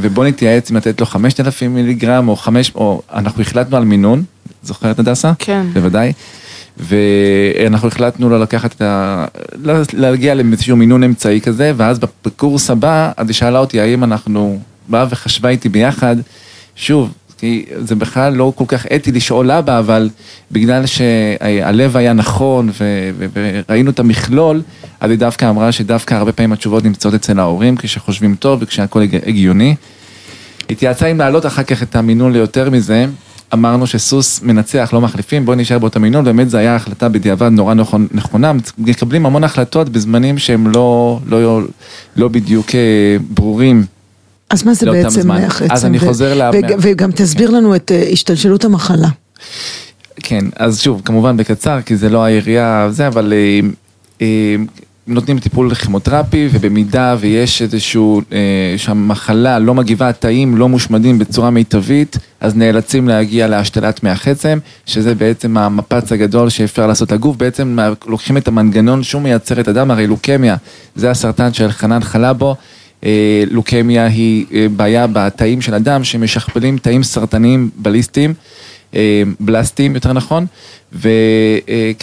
[0.00, 4.24] ובוא נתייעץ אם לתת לו חמשת אלפים מיליגרם, או חמש, או אנחנו החלטנו על מינון,
[4.62, 5.32] זוכרת הדסה?
[5.38, 5.66] כן.
[5.72, 6.12] בוודאי.
[6.78, 9.24] ואנחנו החלטנו לא לקחת את ה...
[9.62, 14.58] לא- להגיע לאיזשהו מינון אמצעי כזה, ואז בקורס הבא, אז היא שאלה אותי האם אנחנו,
[14.88, 16.16] באה וחשבה איתי ביחד,
[16.76, 20.08] שוב, כי זה בכלל לא כל כך אתי לשאול אבא, אבל
[20.52, 23.26] בגלל שהלב היה נכון ו-
[23.68, 24.62] וראינו את המכלול,
[25.00, 29.28] אז היא דווקא אמרה שדווקא הרבה פעמים התשובות נמצאות אצל ההורים, כשחושבים טוב וכשהכול הג-
[29.28, 29.74] הגיוני.
[30.70, 33.06] התייעצה אם להעלות אחר כך את המינון ליותר מזה,
[33.54, 37.74] אמרנו שסוס מנצח, לא מחליפים, בואו נשאר באותו מינון, באמת זו הייתה החלטה בדיעבד נורא
[37.74, 41.60] נכון, נכונה, מקבלים המון החלטות בזמנים שהם לא, לא,
[42.16, 42.80] לא בדיוק אה,
[43.30, 43.84] ברורים.
[44.52, 45.30] אז מה זה לאותם בעצם.
[45.30, 45.72] מח עצם?
[45.74, 49.08] אז אני ו- חוזר ל- וג- וגם תסביר לנו את אה, השתלשלות המחלה.
[50.16, 53.60] כן, אז שוב, כמובן בקצר, כי זה לא העירייה, זה, אבל אה,
[54.22, 54.56] אה,
[55.06, 58.38] נותנים טיפול כימותרפי, ובמידה ויש איזשהו, אה,
[58.76, 65.14] שהמחלה לא מגיבה, התאים לא מושמדים בצורה מיטבית, אז נאלצים להגיע להשתלת מח עצם, שזה
[65.14, 70.06] בעצם המפץ הגדול שאפשר לעשות לגוף, בעצם לוקחים את המנגנון שהוא מייצר את הדם, הרי
[70.06, 70.56] לוקמיה
[70.96, 72.56] זה הסרטן שאלחנן חלה בו.
[73.04, 78.34] אה, לוקמיה היא אה, בעיה בתאים של הדם שמשכפלים תאים סרטניים בליסטיים,
[78.94, 80.46] אה, בלסטיים יותר נכון,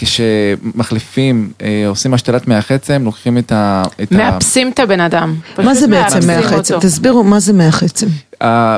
[0.00, 1.52] וכשמחליפים,
[1.86, 3.82] עושים השתלת מח עצם, לוקחים את ה...
[4.02, 5.34] את ה- מאפסים את הבן אדם.
[5.58, 6.78] מה זה בעצם מח עצם?
[6.80, 8.06] תסבירו מה זה מח עצם.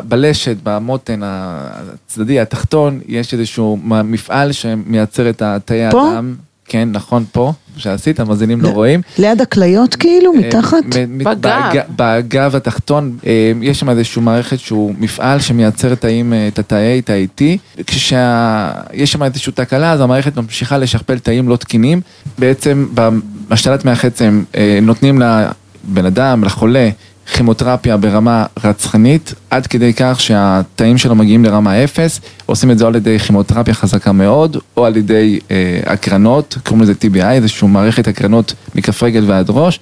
[0.08, 6.12] בלשת, במותן הצדדי, התחתון, יש איזשהו מפעל שמייצר את תאי פה?
[6.72, 9.00] כן, נכון, פה, שעשית, המאזינים לא רואים.
[9.18, 10.96] ליד הכליות כאילו, מתחת?
[10.96, 11.40] אה, מ- מ- בגב.
[11.40, 13.32] בג- בגב התחתון, אה,
[13.62, 17.42] יש שם איזושהי מערכת שהוא מפעל שמייצר תאים, אה, את התאי, תאי T.
[17.86, 22.00] כשיש שם איזושהי תקלה, אז המערכת ממשיכה לשכפל תאים לא תקינים.
[22.38, 22.86] בעצם
[23.48, 23.84] בהשתלת
[24.56, 26.88] אה, נותנים לבן אדם, לחולה,
[27.26, 32.96] כימותרפיה ברמה רצחנית, עד כדי כך שהתאים שלו מגיעים לרמה אפס, עושים את זה על
[32.96, 38.54] ידי כימותרפיה חזקה מאוד, או על ידי אה, הקרנות, קוראים לזה TBI, איזושהי מערכת הקרנות
[38.74, 39.80] מכף רגל ועד ראש,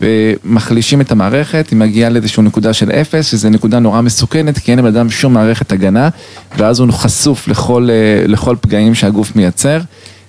[0.00, 4.78] ומחלישים את המערכת, היא מגיעה לאיזושהי נקודה של אפס, שזו נקודה נורא מסוכנת, כי אין
[4.78, 6.08] לבן אדם שום מערכת הגנה,
[6.56, 9.80] ואז הוא חשוף לכל, אה, לכל פגעים שהגוף מייצר.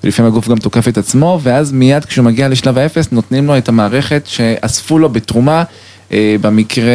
[0.04, 3.70] ולפעמים הגוף גם תוקף את עצמו, ואז מיד כשהוא מגיע לשלב האפס נותנים לו את
[3.70, 5.64] המערכת שאספו לו בתרומה,
[6.12, 6.94] במקרה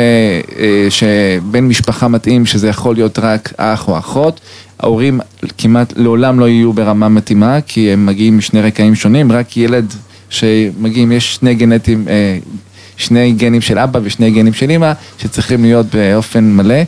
[0.59, 4.41] אה, שבן משפחה מתאים, שזה יכול להיות רק אח או אחות,
[4.81, 5.21] ההורים
[5.59, 9.95] כמעט לעולם לא יהיו ברמה מתאימה, כי הם מגיעים משני רקעים שונים, רק ילד
[10.31, 12.39] שמגיעים, יש שני גנטים, אה,
[12.97, 16.83] שני גנים של אבא ושני גנים של אמא, שצריכים להיות באופן מלא.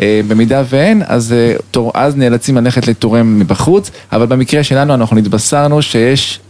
[0.00, 5.82] אה, במידה ואין, אז, אה, אז נאלצים ללכת לתורם מבחוץ, אבל במקרה שלנו אנחנו נתבשרנו
[5.82, 6.43] שיש אה,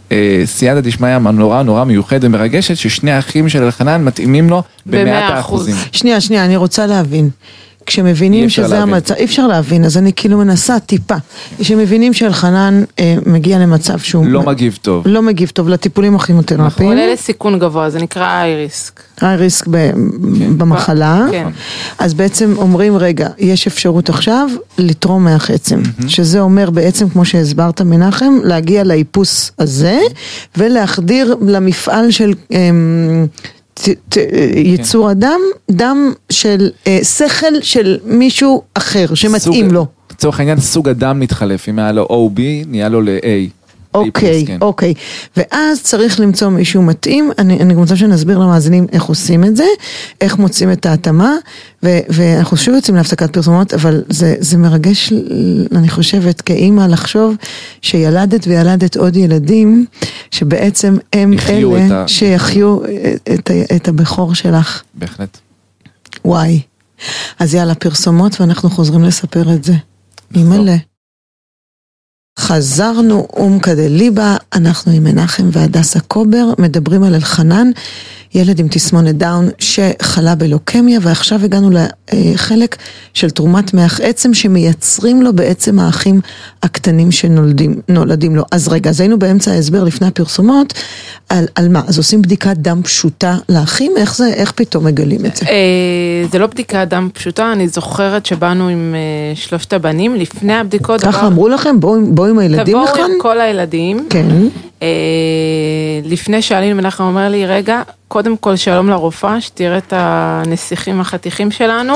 [0.45, 5.75] סייעתא דשמיא נורא נורא מיוחדת ומרגשת, ששני האחים של אלחנן מתאימים לו במאת האחוזים.
[5.91, 7.29] שנייה, שנייה, אני רוצה להבין.
[7.85, 11.15] כשמבינים שזה המצב, אי אפשר להבין, אז אני כאילו מנסה טיפה.
[11.59, 14.25] כשמבינים שאלחנן אה, מגיע למצב שהוא...
[14.25, 15.07] לא מגיב טוב.
[15.07, 16.89] לא מגיב טוב לטיפולים הכימותרפיים.
[16.89, 18.99] הוא עולה לסיכון גבוה, זה נקרא איי ריסק.
[19.21, 19.67] איי ריסק
[20.57, 21.25] במחלה.
[21.31, 21.47] כן.
[21.99, 25.81] אז בעצם אומרים, רגע, יש אפשרות עכשיו לתרום מח עצם.
[25.81, 26.07] Mm-hmm.
[26.07, 29.99] שזה אומר בעצם, כמו שהסברת מנחם, להגיע לאיפוס הזה,
[30.57, 32.33] ולהחדיר למפעל של...
[32.53, 32.69] אה,
[34.55, 35.39] יצור הדם,
[35.71, 39.85] דם של אה, שכל של מישהו אחר שמתאים לו.
[40.11, 43.64] לצורך העניין סוג הדם מתחלף, אם היה לו OB נהיה לו ל-A.
[43.95, 44.57] אוקיי, כן.
[44.61, 44.93] אוקיי.
[45.37, 49.65] ואז צריך למצוא מישהו מתאים, אני, אני רוצה שנסביר למאזינים איך עושים את זה,
[50.21, 51.33] איך מוצאים את ההתאמה,
[51.83, 55.13] ו, ואנחנו שוב יוצאים להפסקת פרסומות, אבל זה, זה מרגש,
[55.75, 57.35] אני חושבת, כאימא לחשוב
[57.81, 59.85] שילדת וילדת עוד ילדים,
[60.31, 62.07] שבעצם הם אלה ה...
[62.07, 62.77] שיחיו
[63.33, 64.81] את, את הבכור שלך.
[64.93, 65.37] בהחלט.
[66.25, 66.61] וואי.
[67.39, 69.73] אז יאללה, פרסומות ואנחנו חוזרים לספר את זה.
[70.35, 70.75] אימא'לה.
[72.39, 77.71] חזרנו אומקא דליבה, אנחנו עם מנחם והדסה קובר, מדברים על אלחנן,
[78.33, 81.69] ילד עם תסמונת דאון שחלה בלוקמיה, ועכשיו הגענו
[82.13, 82.75] לחלק
[83.13, 86.21] של תרומת מח עצם שמייצרים לו בעצם האחים
[86.63, 88.43] הקטנים שנולדים לו.
[88.51, 90.73] אז רגע, אז היינו באמצע ההסבר לפני הפרסומות,
[91.29, 91.81] על, על מה?
[91.87, 93.91] אז עושים בדיקת דם פשוטה לאחים?
[93.97, 95.45] איך זה, איך פתאום מגלים את זה?
[95.45, 101.01] אה, זה לא בדיקת דם פשוטה, אני זוכרת שבאנו עם אה, שלושת הבנים, לפני הבדיקות.
[101.01, 101.79] ככה אמרו לכם?
[101.79, 102.93] בואו עם הילדים לכאן?
[102.93, 104.07] תבואו עם כל הילדים.
[104.09, 104.25] כן.
[104.81, 104.87] אה,
[106.03, 111.93] לפני שעלינו, מנחם אומר לי, רגע, קודם כל שלום לרופאה, שתראה את הנסיכים החתיכים שלנו,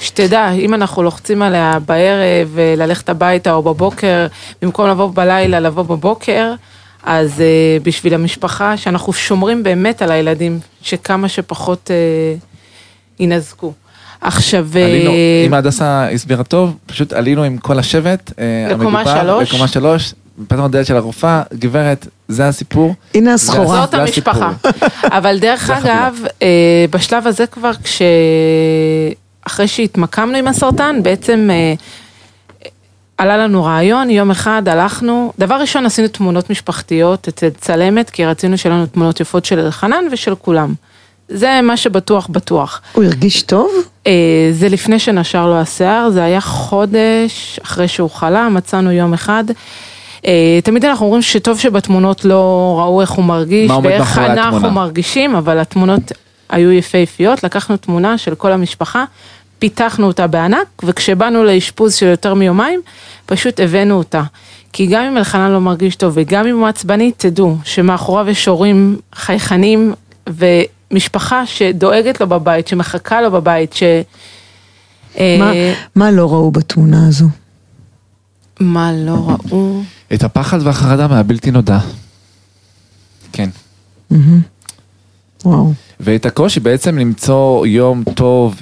[0.00, 4.26] שתדע, אם אנחנו לוחצים עליה בערב, ללכת הביתה או בבוקר,
[4.62, 6.54] במקום לבוא בלילה, לבוא בבוקר,
[7.02, 13.72] אז uh, בשביל המשפחה, שאנחנו שומרים באמת על הילדים, שכמה שפחות uh, ינזקו.
[14.20, 14.68] עכשיו...
[14.74, 18.32] עלינו, uh, אם הדסה הסבירה טוב, פשוט עלינו עם כל השבט.
[18.70, 19.48] לקומה שלוש.
[19.48, 20.14] לקומה שלוש.
[20.48, 22.94] פתחנו דלת של הרופאה, גברת, זה הסיפור.
[23.14, 23.80] הנה הסחורה.
[23.80, 24.52] זאת המשפחה.
[25.02, 26.18] אבל דרך אגב,
[26.90, 28.02] בשלב הזה כבר, כש...
[29.46, 31.50] אחרי שהתמקמנו עם הסרטן, בעצם
[33.18, 38.58] עלה לנו רעיון, יום אחד הלכנו, דבר ראשון עשינו תמונות משפחתיות אצל צלמת, כי רצינו
[38.58, 40.74] שיהיה לנו תמונות יפות של אלחנן ושל כולם.
[41.28, 42.80] זה מה שבטוח בטוח.
[42.92, 43.70] הוא הרגיש טוב?
[44.06, 44.12] אה,
[44.52, 49.44] זה לפני שנשר לו השיער, זה היה חודש אחרי שהוא חלה, מצאנו יום אחד.
[50.26, 54.74] אה, תמיד אנחנו אומרים שטוב שבתמונות לא ראו איך הוא מרגיש ואיך אנחנו התמונה.
[54.74, 56.12] מרגישים, אבל התמונות
[56.48, 59.04] היו יפהפיות, לקחנו תמונה של כל המשפחה,
[59.58, 62.80] פיתחנו אותה בענק, וכשבאנו לאשפוז של יותר מיומיים,
[63.26, 64.22] פשוט הבאנו אותה.
[64.72, 68.98] כי גם אם אלחנן לא מרגיש טוב וגם אם הוא עצבני, תדעו שמאחוריו יש הורים
[69.14, 69.94] חייכנים
[70.28, 73.82] ומשפחה שדואגת לו בבית, שמחכה לו בבית, ש...
[75.20, 75.52] מה,
[75.94, 77.26] מה לא ראו בתמונה הזו?
[78.62, 79.82] מה לא ראו?
[80.14, 81.78] את הפחד והחרדה מהבלתי נודע.
[83.32, 83.48] כן.
[84.12, 84.16] Mm-hmm.
[85.44, 85.72] וואו.
[86.00, 88.56] ואת הקושי בעצם למצוא יום טוב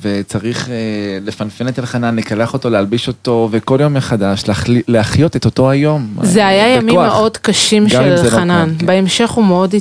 [0.00, 0.74] וצריך אה,
[1.22, 4.44] לפנפן את אלחנן, לקלח אותו, להלביש אותו, וכל יום מחדש
[4.88, 6.14] להחיות את אותו היום.
[6.22, 8.74] זה היה ימים מאוד קשים של לא אלחנן.
[8.78, 8.86] כן.
[8.86, 9.74] בהמשך הוא מאוד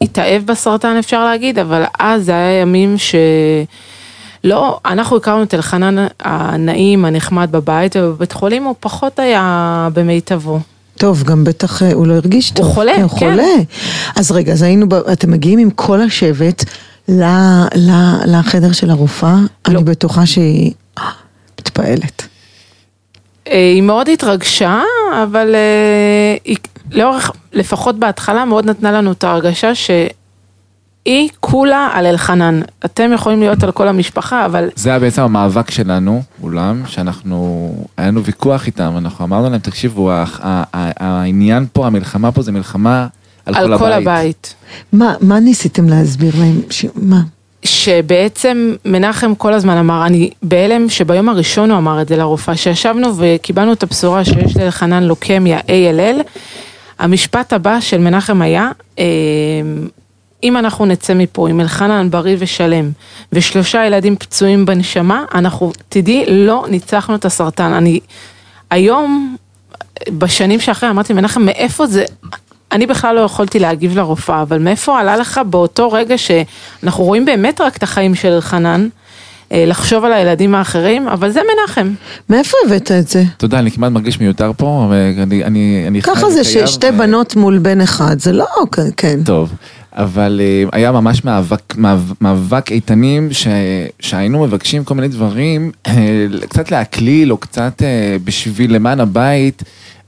[0.00, 3.14] התאהב בסרטן אפשר להגיד, אבל אז זה היה ימים ש...
[4.46, 10.60] לא, אנחנו הכרנו את אלחנן הנעים, הנחמד בבית, ובבית חולים הוא פחות היה במיטבו.
[10.96, 12.66] טוב, גם בטח אה, הוא לא הרגיש טוב.
[12.66, 13.02] הוא חולה, כן.
[13.02, 13.44] הוא חולה.
[14.16, 16.64] אז רגע, אז היינו, אתם מגיעים עם כל השבט
[17.08, 17.22] ל,
[17.74, 17.90] ל,
[18.26, 19.36] לחדר של הרופאה,
[19.68, 19.78] לא.
[19.78, 21.04] אני בטוחה שהיא אה,
[21.60, 22.22] מתפעלת.
[23.48, 24.82] אה, היא מאוד התרגשה,
[25.22, 25.54] אבל
[26.44, 26.56] היא
[26.90, 30.08] לאורך, לפחות בהתחלה, מאוד נתנה לנו את ההרגשה שהיא
[31.06, 32.60] היא כולה על אלחנן.
[32.84, 38.08] אתם יכולים להיות על כל המשפחה, אבל זה היה בעצם המאבק שלנו, אולם, שאנחנו, היה
[38.08, 40.10] לנו ויכוח איתם, אנחנו אמרנו להם, תקשיבו,
[40.72, 43.06] העניין פה, המלחמה פה זה מלחמה
[43.46, 44.06] על, על כל, כל הבית.
[44.06, 44.54] הבית.
[44.92, 46.60] מה, מה ניסיתם להסביר להם?
[46.70, 46.86] ש...
[46.94, 47.20] מה?
[47.62, 53.08] שבעצם מנחם כל הזמן אמר, אני בהלם שביום הראשון הוא אמר את זה לרופאה, שישבנו
[53.16, 56.22] וקיבלנו את הבשורה שיש לאלחנן לוקמיה ALL,
[56.98, 59.04] המשפט הבא של מנחם היה, אה,
[60.42, 62.90] אם אנחנו נצא מפה עם אלחנן בריא ושלם
[63.32, 67.72] ושלושה ילדים פצועים בנשמה, אנחנו, תדעי, לא ניצחנו את הסרטן.
[67.72, 68.00] אני
[68.70, 69.36] היום,
[70.08, 72.04] בשנים שאחרי, אמרתי, מנחם, מאיפה זה...
[72.72, 77.60] אני בכלל לא יכולתי להגיב לרופאה, אבל מאיפה עלה לך באותו רגע שאנחנו רואים באמת
[77.60, 78.88] רק את החיים של אלחנן,
[79.52, 81.90] אה, לחשוב על הילדים האחרים, אבל זה מנחם.
[82.30, 83.24] מאיפה הבאת את זה?
[83.36, 87.36] אתה יודע, אני כמעט מרגיש מיותר פה, ואני אני, אני ככה זה ששתי ו- בנות
[87.36, 89.18] מול בן אחד, זה לא, כן, כן.
[89.24, 89.52] טוב,
[89.96, 91.74] אבל אה, היה ממש מאבק,
[92.20, 93.46] מאבק, איתנים ש,
[94.00, 99.62] שהיינו מבקשים כל מיני דברים, אה, קצת להקליל או קצת אה, בשביל למען הבית.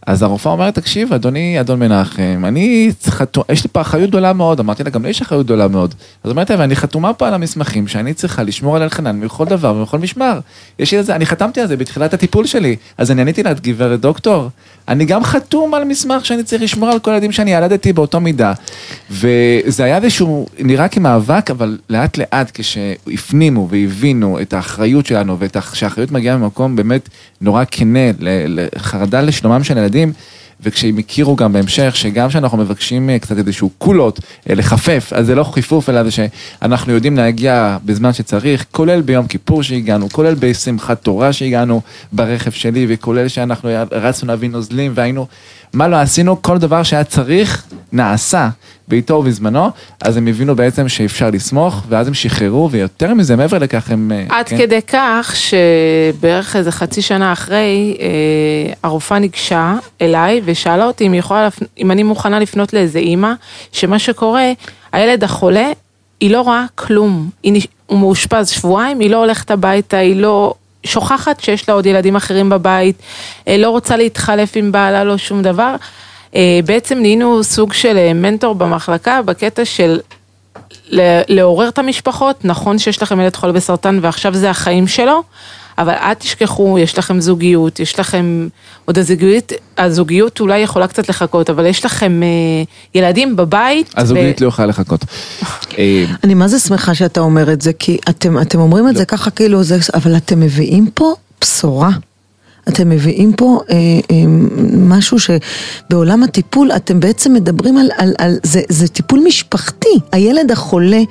[0.08, 4.60] אז הרופאה אומרת, תקשיב, אדוני, אדון מנחם, אני חתום, יש לי פה אחריות גדולה מאוד,
[4.60, 5.94] אמרתי לה, גם לי יש אחריות גדולה מאוד.
[6.24, 9.74] אז אומרת לה, ואני חתומה פה על המסמכים שאני צריכה לשמור על אלחנן מכל דבר
[9.74, 10.40] ומכל משמר.
[10.78, 12.76] יש לי על זה, אני חתמתי על זה בתחילת הטיפול שלי.
[12.98, 14.48] אז אני עניתי לה, גברת דוקטור,
[14.88, 18.52] אני גם חתום על מסמך שאני צריך לשמור על כל הילדים שאני ילדתי באותו מידה.
[19.10, 25.36] וזה היה איזשהו, נראה כמאבק, אבל לאט לאט כשהפנימו והבינו את האחריות שלנו,
[25.72, 27.08] ושהאחריות מגיעה ממקום באמת
[27.40, 29.97] נורא כנה, לחרדה לשלומם של הילדים.
[30.60, 35.34] וכשהם הכירו גם בהמשך, שגם כשאנחנו מבקשים אה, קצת איזשהו קולות, אה, לחפף, אז זה
[35.34, 41.02] לא חיפוף, אלא זה שאנחנו יודעים להגיע בזמן שצריך, כולל ביום כיפור שהגענו, כולל בשמחת
[41.02, 41.80] תורה שהגענו
[42.12, 45.26] ברכב שלי, וכולל שאנחנו רצנו להביא נוזלים והיינו,
[45.72, 48.48] מה לא עשינו, כל דבר שהיה צריך, נעשה.
[48.88, 53.90] בעיתו ובזמנו, אז הם הבינו בעצם שאפשר לסמוך, ואז הם שחררו, ויותר מזה, מעבר לכך
[53.90, 54.12] הם...
[54.14, 54.58] אה, עד כן.
[54.58, 58.06] כדי כך שבערך איזה חצי שנה אחרי, אה,
[58.82, 63.32] הרופאה ניגשה אליי ושאלה אותי אם, יכולה, אם אני מוכנה לפנות לאיזה אימא,
[63.72, 64.52] שמה שקורה,
[64.92, 65.66] הילד החולה,
[66.20, 70.54] היא לא רואה כלום, היא, נש- הוא מאושפז שבועיים, היא לא הולכת הביתה, היא לא...
[70.84, 72.96] שוכחת שיש לה עוד ילדים אחרים בבית,
[73.48, 75.74] אה, לא רוצה להתחלף עם בעלה, לא שום דבר.
[76.34, 80.00] אה, בעצם נהיינו סוג של אה, מנטור במחלקה בקטע של
[81.28, 85.22] לעורר את המשפחות, נכון שיש לכם ילד חולה בסרטן ועכשיו זה החיים שלו,
[85.78, 88.48] אבל אל תשכחו, יש לכם זוגיות, יש לכם,
[88.84, 92.28] עוד הזוגיות, הזוגיות אולי יכולה קצת לחכות, אבל יש לכם אה,
[92.94, 93.94] ילדים בבית.
[93.96, 95.04] הזוגית לא יכולה לחכות.
[95.78, 99.04] אה, אני מה זה שמחה שאתה אומר את זה, כי אתם, אתם אומרים את זה
[99.04, 101.90] ככה כאילו, זה, אבל אתם מביאים פה בשורה.
[102.68, 104.16] אתם מביאים פה אה, אה,
[104.72, 109.98] משהו שבעולם הטיפול אתם בעצם מדברים על, על, על זה, זה טיפול משפחתי.
[110.12, 111.02] הילד החולה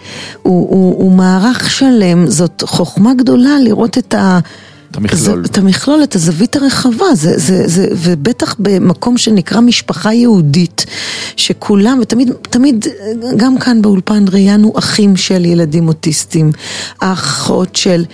[0.43, 4.39] הוא, הוא, הוא מערך שלם, זאת חוכמה גדולה לראות את ה...
[4.91, 5.46] את המכלול.
[5.46, 10.86] זה, את המכלול, את הזווית הרחבה, זה, זה, זה, ובטח במקום שנקרא משפחה יהודית,
[11.36, 12.88] שכולם, ותמיד, תמיד,
[13.38, 16.52] גם כאן באולפן ראיינו אחים של ילדים אוטיסטים,
[17.02, 18.06] האחות של...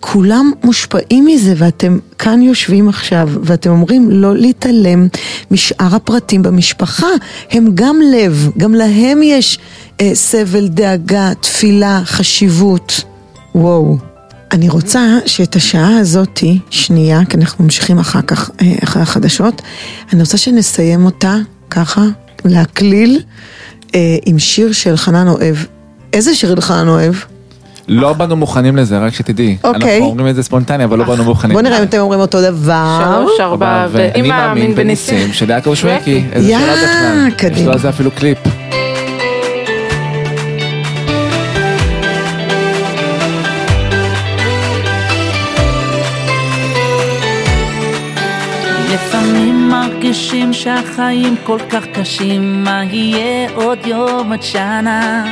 [0.00, 5.08] כולם מושפעים מזה ואתם כאן יושבים עכשיו ואתם אומרים לא להתעלם
[5.50, 7.06] משאר הפרטים במשפחה,
[7.50, 9.58] הם גם לב, גם להם יש
[10.00, 13.04] אה, סבל, דאגה, תפילה, חשיבות.
[13.54, 13.96] וואו.
[14.52, 19.62] אני רוצה שאת השעה הזאתי, שנייה, כי אנחנו ממשיכים אחר כך, אה, אחרי החדשות,
[20.12, 21.36] אני רוצה שנסיים אותה
[21.70, 22.04] ככה,
[22.44, 23.20] להקליל,
[23.94, 25.56] אה, עם שיר של חנן אוהב.
[26.12, 27.14] איזה שיר חנן אוהב?
[27.88, 29.56] לא באנו מוכנים לזה, רק שתדעי.
[29.64, 29.94] אוקיי.
[29.96, 31.54] אנחנו אומרים את זה ספונטני, אבל לא באנו מוכנים.
[31.54, 33.00] בוא נראה אם אתם אומרים אותו דבר.
[33.04, 36.24] שלוש, ארבע, ואני מאמין בניסים של יעקב שווקי.
[36.32, 37.28] איזה יא, שאלה בכלל.
[37.28, 37.66] יש קדימה.
[37.66, 38.38] לו על זה אפילו קליפ.
[48.94, 55.24] לפעמים מרגישים שהחיים כל כך קשים, מה יהיה עוד יום עד שנה?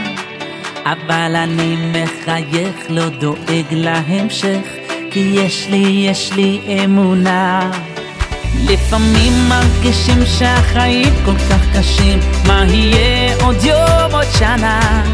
[0.85, 4.67] אבל אני מחייך, לא דואג להמשך,
[5.11, 7.71] כי יש לי, יש לי אמונה.
[8.69, 15.05] לפעמים מרגישים שהחיים כל כך קשים, מה יהיה עוד יום עוד שנה?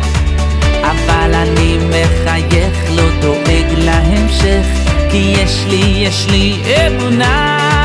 [0.80, 4.66] אבל אני מחייך, לא דואג להמשך,
[5.10, 7.79] כי יש לי, יש לי אמונה.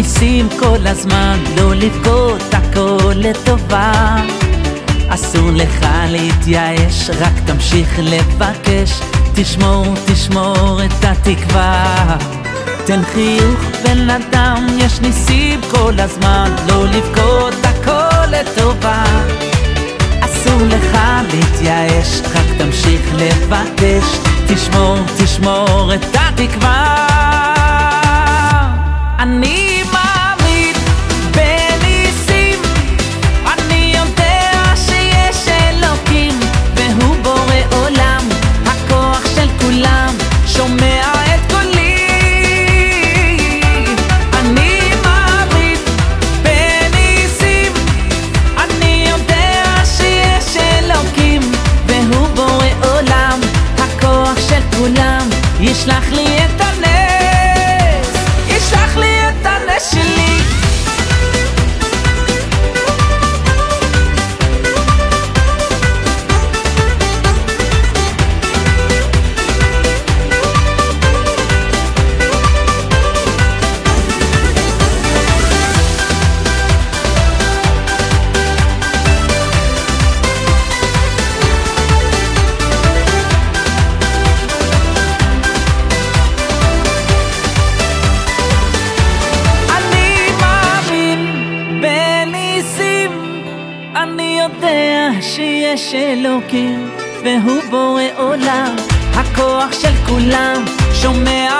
[0.00, 4.16] ניסים כל הזמן, לא לבכות הכל לטובה.
[5.08, 9.00] אסור לך להתייאש, רק תמשיך לבקש,
[9.34, 12.16] תשמור, תשמור את התקווה.
[12.86, 19.04] תן חיוך בן אדם, יש ניסים כל הזמן, לא לבכות הכל לטובה.
[20.20, 20.98] אסור לך
[21.32, 24.04] להתייאש, רק תמשיך לבקש,
[24.46, 27.00] תשמור, תשמור את התקווה.
[29.18, 29.70] אני
[39.80, 40.09] של
[97.24, 98.76] והוא בורא עולם,
[99.14, 101.59] הכוח של כולם, שומע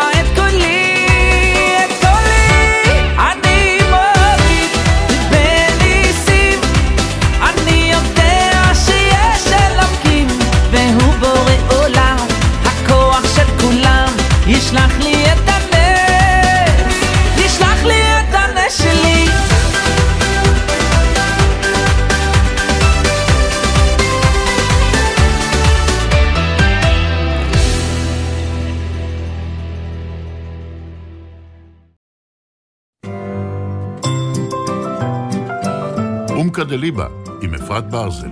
[36.60, 37.06] אומקה דליבה
[37.42, 38.28] עם אפרת ברזל.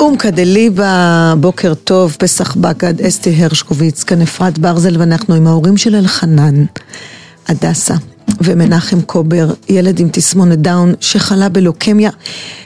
[0.00, 5.94] אומקה דליבה, בוקר טוב, פסח בגד, אסתי הרשקוביץ, כאן אפרת ברזל, ואנחנו עם ההורים של
[5.94, 6.64] אלחנן,
[7.48, 7.94] הדסה
[8.40, 12.10] ומנחם קובר, ילד עם תסמונת דאון שחלה בלוקמיה.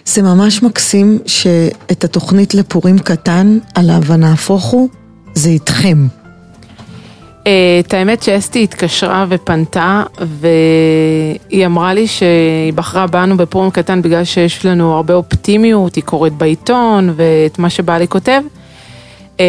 [0.04, 4.88] זה ממש מקסים שאת התוכנית לפורים קטן, עליו הנהפוך הוא,
[5.34, 6.06] זה איתכם.
[7.46, 14.24] אה, את האמת שאסתי התקשרה ופנתה, והיא אמרה לי שהיא בחרה בנו בפורים קטן בגלל
[14.24, 18.42] שיש לנו הרבה אופטימיות, היא קוראת בעיתון ואת מה שבעלי כותב.
[19.40, 19.46] אה,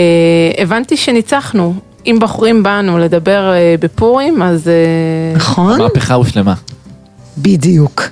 [0.57, 1.73] הבנתי שניצחנו.
[2.05, 4.67] אם בוחרים בנו לדבר אה, בפורים, אז...
[4.67, 5.81] אה, נכון?
[5.81, 6.53] המהפכה הושלמה.
[7.37, 8.03] בדיוק.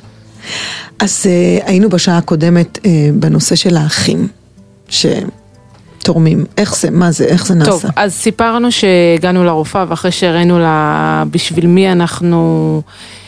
[0.99, 2.79] אז uh, היינו בשעה הקודמת
[3.13, 4.27] בנושא של האחים
[4.89, 6.45] שתורמים.
[6.57, 7.71] איך זה, מה זה, איך זה נעשה?
[7.71, 13.18] טוב, אז סיפרנו שהגענו לרופאה ואחרי שהראינו לה בשביל מי אנחנו אה,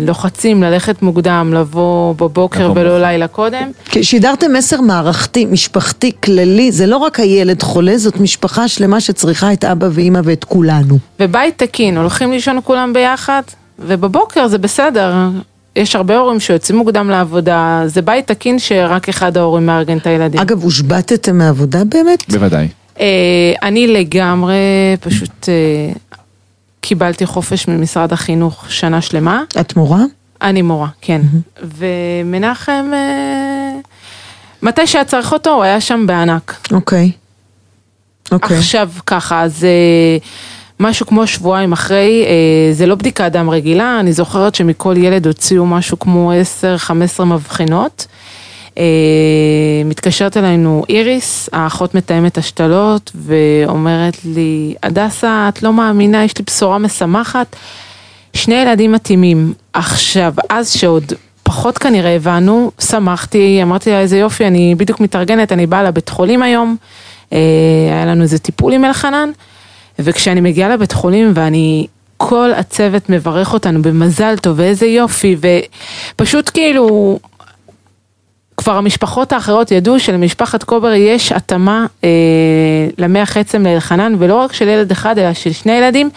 [0.00, 3.00] לוחצים ללכת מוקדם, לבוא בבוקר ולא.
[3.00, 3.70] לילה קודם.
[3.84, 9.52] כי שידרתם מסר מערכתי, משפחתי, כללי, זה לא רק הילד חולה, זאת משפחה שלמה שצריכה
[9.52, 10.98] את אבא ואימא ואת כולנו.
[11.20, 13.42] ובית תקין, הולכים לישון כולם ביחד,
[13.78, 15.14] ובבוקר זה בסדר.
[15.76, 20.40] יש הרבה הורים שיוצאים מוקדם לעבודה, זה בית תקין שרק אחד ההורים מארגן את הילדים.
[20.40, 22.24] אגב, הושבתתם מעבודה באמת?
[22.32, 22.68] בוודאי.
[23.00, 23.06] אה,
[23.62, 24.56] אני לגמרי
[25.00, 25.92] פשוט אה,
[26.88, 29.42] קיבלתי חופש ממשרד החינוך שנה שלמה.
[29.60, 30.00] את מורה?
[30.42, 31.20] אני מורה, כן.
[31.62, 33.78] ומנחם, אה,
[34.62, 36.68] מתי שהיה צריך אותו, הוא היה שם בענק.
[36.72, 37.10] אוקיי.
[38.32, 38.56] אוקיי.
[38.56, 40.18] עכשיו ככה, אז אה,
[40.80, 45.66] משהו כמו שבועיים אחרי, אה, זה לא בדיקת דם רגילה, אני זוכרת שמכל ילד הוציאו
[45.66, 46.32] משהו כמו
[47.20, 48.06] 10-15 מבחינות.
[48.78, 48.84] אה,
[49.84, 56.78] מתקשרת אלינו איריס, האחות מתאמת השתלות, ואומרת לי, הדסה, את לא מאמינה, יש לי בשורה
[56.78, 57.56] משמחת,
[58.32, 59.52] שני ילדים מתאימים.
[59.72, 61.12] עכשיו, אז שעוד
[61.42, 66.42] פחות כנראה הבנו, שמחתי, אמרתי לה איזה יופי, אני בדיוק מתארגנת, אני באה לבית חולים
[66.42, 66.76] היום,
[67.32, 67.38] אה,
[67.90, 69.30] היה לנו איזה טיפול עם אלחנן,
[69.98, 75.36] וכשאני מגיעה לבית חולים ואני, כל הצוות מברך אותנו במזל טוב, ואיזה יופי,
[76.14, 77.18] ופשוט כאילו,
[78.58, 82.08] כבר המשפחות האחרות ידעו שלמשפחת קובר יש התאמה אה,
[82.98, 86.10] למח עצם לאלחנן, ולא רק של ילד אחד, אלא של שני ילדים.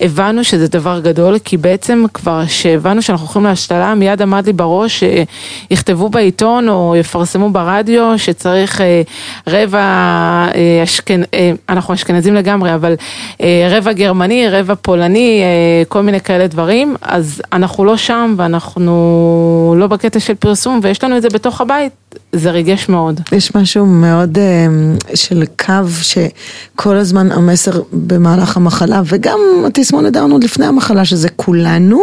[0.00, 5.04] הבנו שזה דבר גדול, כי בעצם כבר שהבנו שאנחנו הולכים להשתלה, מיד עמד לי בראש
[5.04, 9.02] שיכתבו בעיתון או יפרסמו ברדיו שצריך אה,
[9.46, 9.78] רבע,
[10.54, 11.22] אה, אשכנ...
[11.34, 12.94] אה, אנחנו אשכנזים לגמרי, אבל
[13.40, 19.74] אה, רבע גרמני, רבע פולני, אה, כל מיני כאלה דברים, אז אנחנו לא שם ואנחנו
[19.78, 21.83] לא בקטע של פרסום, ויש לנו את זה בתוך הבית.
[22.32, 23.20] זה ריגש מאוד.
[23.32, 30.44] יש משהו מאוד uh, של קו שכל הזמן המסר במהלך המחלה וגם התסמונת דאון עוד
[30.44, 32.00] לפני המחלה שזה כולנו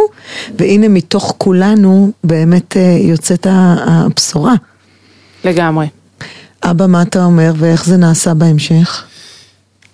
[0.58, 4.54] והנה מתוך כולנו באמת uh, יוצאת הבשורה.
[5.44, 5.86] לגמרי.
[6.62, 9.04] אבא מה אתה אומר ואיך זה נעשה בהמשך?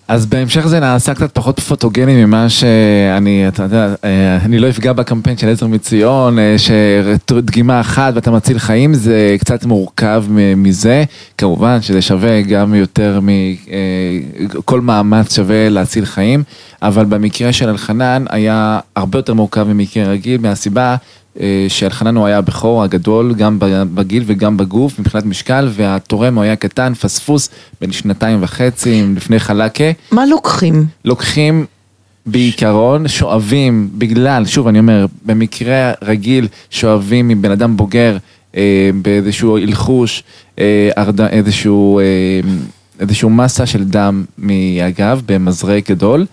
[0.08, 4.92] אז בהמשך זה נעשה קצת פחות פוטוגני ממה שאני, אתה יודע, אה, אני לא אפגע
[4.92, 10.24] בקמפיין של עזר מציון, אה, שדגימה אחת ואתה מציל חיים, זה קצת מורכב
[10.56, 11.04] מזה.
[11.38, 16.42] כמובן שזה שווה גם יותר מכל אה, מאמץ שווה להציל חיים,
[16.82, 20.96] אבל במקרה של אלחנן היה הרבה יותר מורכב ממקרה רגיל, מהסיבה
[21.68, 23.58] שאלחנן הוא היה הבכור הגדול, גם
[23.94, 29.84] בגיל וגם בגוף, מבחינת משקל, והתורם הוא היה קטן, פספוס, בן שנתיים וחצי, לפני חלקה.
[30.12, 30.86] מה לוקחים?
[31.04, 31.66] לוקחים
[32.26, 38.16] בעיקרון, שואבים, בגלל, שוב אני אומר, במקרה רגיל שואבים מבן אדם בוגר
[38.56, 40.22] אה, באיזשהו הלחוש,
[40.58, 40.90] אה,
[41.30, 42.04] איזשהו, אה,
[43.00, 46.26] איזשהו מסה של דם מהגב במזרק גדול.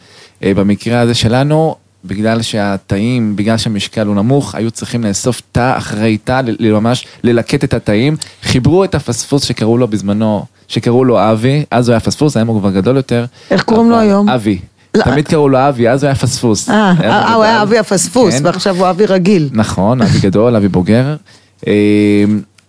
[0.43, 1.75] אה, במקרה הזה שלנו,
[2.07, 7.73] בגלל שהתאים, בגלל שהמשקל הוא נמוך, היו צריכים לאסוף תא אחרי תא, ממש ללקט את
[7.73, 8.17] התאים.
[8.43, 12.59] חיברו את הפספוס שקראו לו בזמנו, שקראו לו אבי, אז הוא היה פספוס, היום הוא
[12.59, 13.25] כבר גדול יותר.
[13.51, 14.29] איך קוראים לו היום?
[14.29, 14.59] אבי.
[14.95, 15.03] לא.
[15.03, 16.69] תמיד קראו לו אבי, אז הוא היה פספוס.
[16.69, 18.45] אה, אה הוא היה אבי הפספוס, כן.
[18.45, 19.49] ועכשיו הוא אבי רגיל.
[19.51, 21.15] נכון, אבי גדול, אבי בוגר.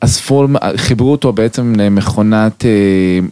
[0.03, 2.71] אה, אספו, חיברו אותו בעצם למכונת, אה,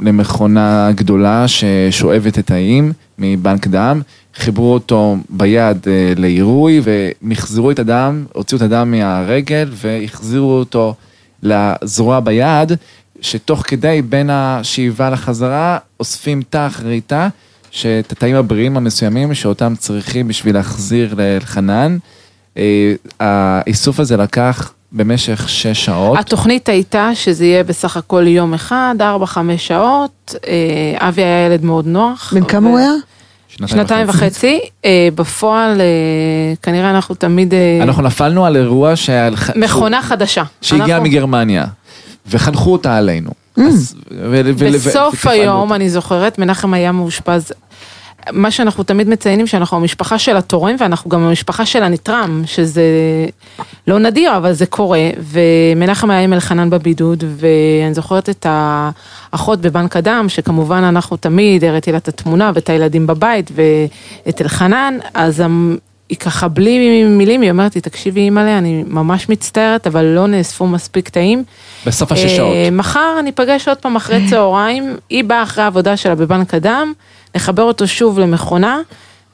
[0.00, 4.00] למכונה גדולה ששואבת את האיים מבנק דם,
[4.34, 10.94] חיברו אותו ביד אה, לעירוי ומחזרו את הדם, הוציאו את הדם מהרגל והחזירו אותו
[11.42, 12.72] לזרוע ביד,
[13.20, 17.28] שתוך כדי בין השאיבה לחזרה אוספים תא אחרי תא,
[17.70, 21.96] שאת התאים הבריאים המסוימים שאותם צריכים בשביל להחזיר לאלחנן.
[22.56, 26.18] אה, האיסוף הזה לקח במשך שש שעות.
[26.18, 30.34] התוכנית הייתה שזה יהיה בסך הכל יום אחד, ארבע, חמש שעות.
[30.46, 32.32] אה, אבי היה ילד מאוד נוח.
[32.34, 32.92] בן כמה הוא היה?
[33.66, 34.60] שנתיים וחצי.
[34.84, 35.86] אה, בפועל, אה,
[36.62, 37.54] כנראה אנחנו תמיד...
[37.82, 39.30] אנחנו נפלנו על אירוע שהיה...
[39.56, 40.42] מכונה חדשה.
[40.60, 41.64] שהגיעה מגרמניה,
[42.26, 43.30] וחנכו אותה עלינו.
[43.58, 43.62] Mm.
[44.64, 47.52] בסוף היום, אני זוכרת, מנחם היה מאושפז
[48.32, 52.82] מה שאנחנו תמיד מציינים שאנחנו המשפחה של התורם ואנחנו גם המשפחה של הנתרם, שזה
[53.86, 59.96] לא נדיר אבל זה קורה, ומנחם היה עם אלחנן בבידוד ואני זוכרת את האחות בבנק
[59.96, 65.42] הדם, שכמובן אנחנו תמיד הראיתי לה את התמונה ואת הילדים בבית ואת אלחנן, אז
[66.08, 70.66] היא ככה בלי מילים, היא אומרת לי, תקשיבי אימא'לה, אני ממש מצטערת, אבל לא נאספו
[70.66, 71.44] מספיק תאים.
[71.86, 72.54] בסוף השש שעות.
[72.54, 76.92] אה, מחר אני אפגש עוד פעם אחרי צהריים, היא באה אחרי העבודה שלה בבנק הדם.
[77.34, 78.80] לחבר אותו שוב למכונה,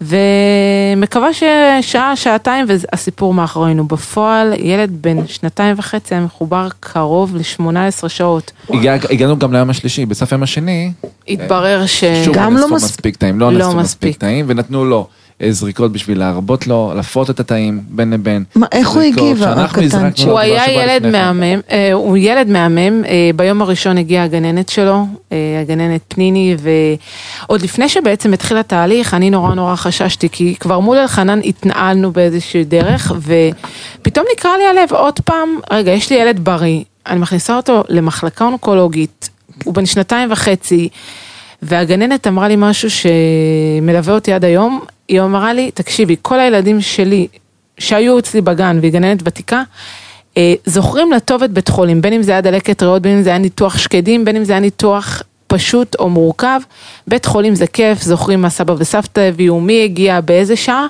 [0.00, 3.84] ומקווה ששעה, שעתיים, והסיפור מאחורינו.
[3.84, 8.52] בפועל, ילד בן שנתיים וחצי היה מחובר קרוב ל-18 שעות.
[8.70, 10.92] הגע, הגענו גם ליום השלישי, בסוף היום השני.
[11.28, 12.04] התברר ש...
[12.24, 13.80] שוב, גם לא מספיק טעים, לא, לא מספיק.
[13.80, 15.06] מספיק טעים, ונתנו לו.
[15.48, 18.44] זריקות בשביל להרבות לו, לפות את התאים בין לבין.
[18.54, 20.10] מה, איך הוא הגיב, הקטן?
[20.26, 25.36] הוא היה ילד מהמם, אה, הוא ילד מהמם, אה, ביום הראשון הגיעה הגננת שלו, אה,
[25.60, 31.40] הגננת פניני, ועוד לפני שבעצם התחיל התהליך, אני נורא נורא חששתי, כי כבר מול אלחנן
[31.44, 37.20] התנהלנו באיזושהי דרך, ופתאום נקרא לי הלב עוד פעם, רגע, יש לי ילד בריא, אני
[37.20, 39.30] מכניסה אותו למחלקה אונקולוגית,
[39.64, 40.88] הוא בן שנתיים וחצי.
[41.62, 44.80] והגננת אמרה לי משהו שמלווה אותי עד היום,
[45.10, 47.26] היא אמרה לי, תקשיבי, כל הילדים שלי
[47.78, 49.62] שהיו אצלי בגן והיא גננת ותיקה,
[50.36, 53.30] אה, זוכרים לטוב את בית חולים, בין אם זה היה דלקת ריאות, בין אם זה
[53.30, 56.60] היה ניתוח שקדים, בין אם זה היה ניתוח פשוט או מורכב.
[57.06, 60.86] בית חולים זה כיף, זוכרים מה סבא וסבתא הביאו, מי הגיע, באיזה שעה.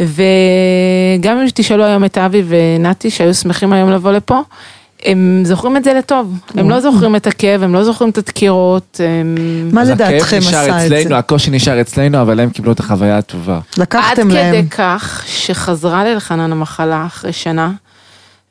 [0.00, 4.40] וגם אם תשאלו היום את אבי ונתי שהיו שמחים היום לבוא לפה,
[5.04, 9.00] הם זוכרים את זה לטוב, הם לא זוכרים את הכאב, הם לא זוכרים את הדקירות.
[9.72, 11.18] מה לדעתכם עשה את זה?
[11.18, 13.60] הקושי נשאר אצלנו, אבל הם קיבלו את החוויה הטובה.
[13.78, 14.54] לקחתם להם.
[14.54, 17.70] עד כדי כך שחזרה לאלחנן המחלה אחרי שנה,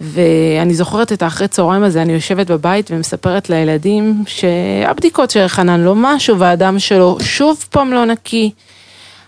[0.02, 5.96] ואני זוכרת את האחרי צהריים הזה, אני יושבת בבית ומספרת לילדים שהבדיקות של חנן לא
[5.96, 8.52] משהו, והדם שלו שוב פעם לא נקי.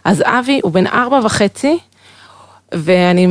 [0.05, 1.78] אז אבי הוא בן ארבע וחצי,
[2.71, 3.28] ואני,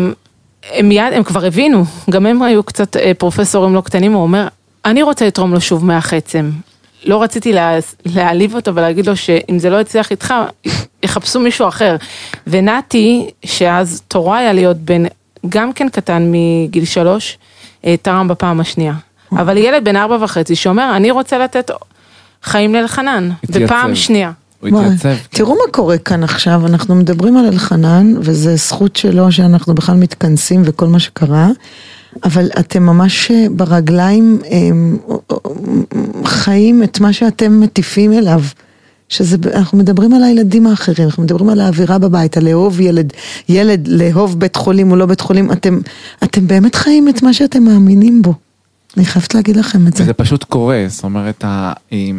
[0.70, 4.48] הם מיד, הם כבר הבינו, גם הם היו קצת אה, פרופסורים לא קטנים, הוא אומר,
[4.84, 6.50] אני רוצה לתרום לו שוב מח עצם.
[7.04, 10.34] לא רציתי לה, להעליב אותו ולהגיד לו שאם זה לא יצליח איתך,
[11.02, 11.96] יחפשו מישהו אחר.
[12.46, 15.02] ונתי, שאז תורה היה להיות בן
[15.48, 17.38] גם כן קטן מגיל שלוש,
[17.84, 18.94] אה, תרם בפעם השנייה.
[19.32, 21.70] אבל ילד בן ארבע וחצי שאומר, אני רוצה לתת
[22.42, 23.30] חיים לאלחנן.
[23.48, 24.30] בפעם שנייה.
[25.30, 30.62] תראו מה קורה כאן עכשיו, אנחנו מדברים על אלחנן, וזו זכות שלו שאנחנו בכלל מתכנסים
[30.64, 31.48] וכל מה שקרה,
[32.24, 34.98] אבל אתם ממש אה, ברגליים הם,
[36.24, 38.42] חיים את מה שאתם מטיפים אליו.
[39.08, 43.12] שזה, אנחנו מדברים על הילדים האחרים, אנחנו מדברים על האווירה בבית, על לאהוב ילד,
[43.48, 45.80] ילד, לאהוב בית חולים או לא בית חולים, אתם,
[46.24, 48.34] אתם באמת חיים את מה שאתם מאמינים בו.
[48.97, 50.03] אני חייבת להגיד לכם את זה.
[50.03, 51.45] וזה פשוט קורה, זאת אומרת,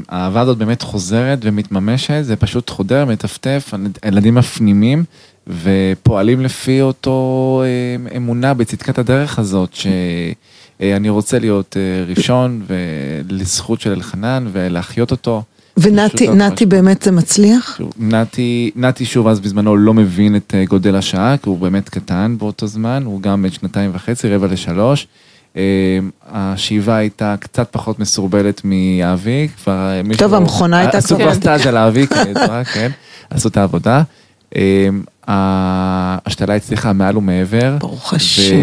[0.09, 5.03] האהבה הזאת באמת חוזרת ומתממשת, זה פשוט חודר, מטפטף, הילדים מפנימים
[5.47, 13.91] ופועלים לפי אותו אה, אמונה בצדקת הדרך הזאת, שאני רוצה להיות אה, ראשון ולזכות של
[13.91, 15.43] אלחנן ולהחיות אותו.
[15.77, 17.79] ונתי לא נתי באמת זה מצליח?
[17.99, 22.35] נתי, נתי שוב אז בזמנו לא מבין את אה, גודל השעה, כי הוא באמת קטן
[22.39, 25.07] באותו זמן, הוא גם בן שנתיים וחצי, רבע לשלוש.
[25.57, 25.61] אה,
[26.31, 30.25] השאיבה הייתה קצת פחות מסורבלת מאבי, כבר אה, מישהו...
[30.27, 32.07] טוב, המכונה הייתה עשו כבר- כבר סטאז' על האבי,
[32.73, 32.91] כן,
[33.29, 34.03] עשו את העבודה.
[34.55, 34.87] אה,
[35.27, 37.77] ההשתלה הצליחה מעל ומעבר.
[37.79, 38.53] ברוך השם.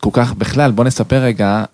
[0.00, 1.64] כל כך, בכלל, בוא נספר רגע,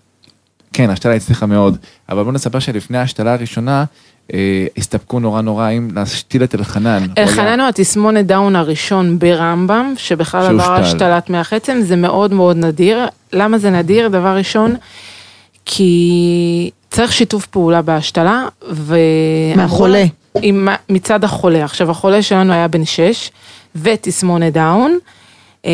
[0.72, 1.76] כן, ההשתלה הצליחה מאוד,
[2.08, 3.84] אבל בוא נספר שלפני ההשתלה הראשונה,
[4.32, 7.06] אה, הסתפקו נורא נורא עם להשתיל את אלחנן.
[7.18, 10.72] אלחנן הוא התסמונת דאון הראשון ברמב"ם, שבכלל עבר.
[10.72, 13.06] השתלת מח עצם, זה מאוד מאוד נדיר.
[13.32, 14.08] למה זה נדיר?
[14.08, 14.74] דבר ראשון,
[15.64, 18.96] כי צריך שיתוף פעולה בהשתלה, ו...
[19.56, 20.04] מהחולה.
[20.42, 21.64] עם, מצד החולה.
[21.64, 23.30] עכשיו, החולה שלנו היה בן 6,
[23.76, 24.98] ותסמונת דאון,
[25.66, 25.70] אה,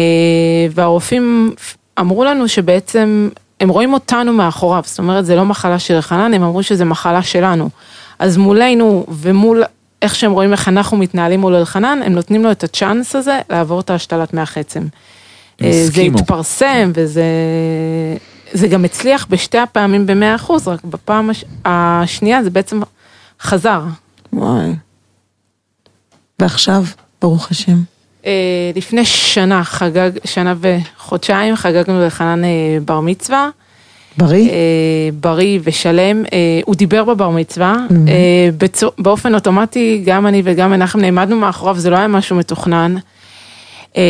[0.70, 1.54] והרופאים
[2.00, 3.28] אמרו לנו שבעצם,
[3.60, 7.22] הם רואים אותנו מאחוריו, זאת אומרת, זה לא מחלה של אלחנן, הם אמרו שזה מחלה
[7.22, 7.68] שלנו.
[8.18, 9.62] אז מולנו ומול
[10.02, 13.80] איך שהם רואים איך אנחנו מתנהלים מול אלחנן, הם נותנים לו את הצ'אנס הזה לעבור
[13.80, 14.86] את ההשתלת מח עצם.
[15.62, 16.18] אה, זה הסכימו.
[16.18, 17.24] התפרסם וזה
[18.52, 21.44] זה גם הצליח בשתי הפעמים במאה אחוז, רק בפעם הש...
[21.64, 22.80] השנייה זה בעצם
[23.40, 23.82] חזר.
[24.32, 24.72] וואי.
[26.38, 26.84] ועכשיו,
[27.22, 27.78] ברוך השם.
[28.28, 28.32] אה,
[28.76, 32.48] לפני שנה חגג, שנה וחודשיים חגגנו לחנן אה,
[32.84, 33.48] בר מצווה.
[34.16, 34.50] בריא?
[34.50, 34.54] אה,
[35.20, 37.92] בריא ושלם, אה, הוא דיבר בבר מצווה, Mm-hmm.
[38.08, 42.94] אה, בצו- באופן אוטומטי גם אני וגם מנחם נעמדנו מאחוריו, זה לא היה משהו מתוכנן.
[43.96, 44.02] אה,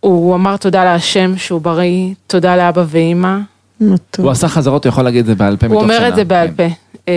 [0.00, 3.36] הוא אמר תודה להשם שהוא בריא, תודה לאבא ואימא,
[3.80, 4.24] נו, טוב.
[4.24, 6.14] הוא עשה חזרות, הוא יכול להגיד את זה בעל פה הוא מתוך אומר שינה, את
[6.14, 6.54] זה בעל כן.
[6.56, 6.62] פה.
[7.08, 7.14] אה,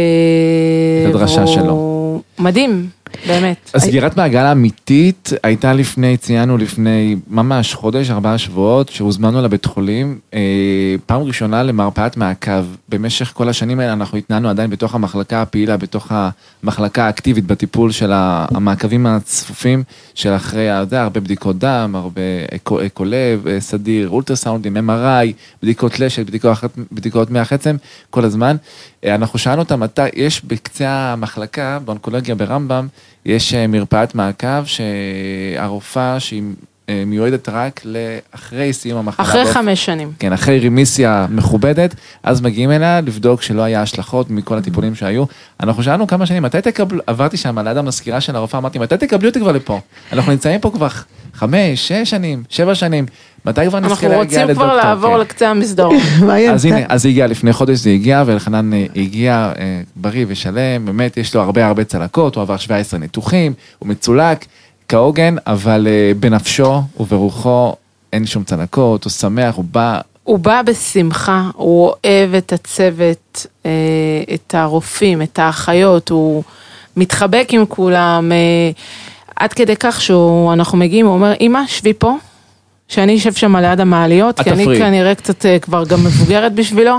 [1.09, 2.21] את הדרשה והוא שלו.
[2.39, 2.87] מדהים,
[3.28, 3.72] באמת.
[3.74, 10.39] הסגירת מעגל האמיתית הייתה לפני, ציינו לפני ממש חודש, ארבעה שבועות, שהוזמנו לבית חולים, אה,
[11.05, 12.66] פעם ראשונה למרפאת מעקב.
[12.89, 16.11] במשך כל השנים האלה אנחנו התנהלנו עדיין בתוך המחלקה הפעילה, בתוך
[16.64, 19.84] המחלקה האקטיבית בטיפול של המעקבים הצפופים,
[20.16, 22.22] של אחרי, אתה הרבה בדיקות דם, הרבה
[22.55, 25.34] אקו, לב, אה, סדיר, אולטרסאונדים, MRI,
[25.64, 26.57] בדיקות לשת, בדיקות,
[26.91, 27.76] בדיקות מח עצם,
[28.09, 28.55] כל הזמן.
[29.05, 32.87] אנחנו שאלנו אותם מתי, יש בקצה המחלקה, באונקולוגיה ברמב"ם,
[33.25, 36.43] יש אה, מרפאת מעקב שהרופאה שהיא
[36.89, 39.25] אה, מיועדת רק לאחרי סיום המחלה.
[39.25, 40.11] אחרי באופן- חמש שנים.
[40.19, 45.23] כן, אחרי רמיסיה מכובדת, אז מגיעים אליה לבדוק שלא היה השלכות מכל הטיפולים שהיו.
[45.59, 49.29] אנחנו שאלנו כמה שנים, מתי תקבלו, עברתי שם ליד המזכירה של הרופאה, אמרתי, מתי תקבלו
[49.29, 49.79] אותי כבר לפה?
[50.13, 50.87] אנחנו נמצאים פה כבר
[51.33, 53.05] חמש, שש שנים, שבע שנים,
[53.45, 54.65] מתי כבר נזכה אנחנו להגיע רוצים לדוקטור?
[54.65, 55.19] כבר לעבור כן.
[55.19, 55.95] לקצה המסדרון.
[56.29, 56.65] היא אז?
[56.65, 61.17] הנה, אז זה הגיע לפני חודש, זה הגיע, ואלחנן אה, הגיע אה, בריא ושלם, באמת
[61.17, 64.45] יש לו הרבה הרבה צלקות, הוא עבר 17 ניתוחים, הוא מצולק
[64.87, 67.75] כהוגן, אבל אה, בנפשו וברוחו
[68.13, 73.45] אין שום צלקות, הוא שמח, הוא בא, הוא בא בשמחה, הוא אוהב את הצוות,
[74.33, 76.43] את הרופאים, את האחיות, הוא
[76.97, 78.31] מתחבק עם כולם,
[79.35, 82.15] עד כדי כך שאנחנו מגיעים, הוא אומר, אמא, שבי פה,
[82.88, 86.97] שאני אשב שם ליד המעליות, כי אני תפריעי." כנראה קצת אה, כבר גם מבוגרת בשבילו.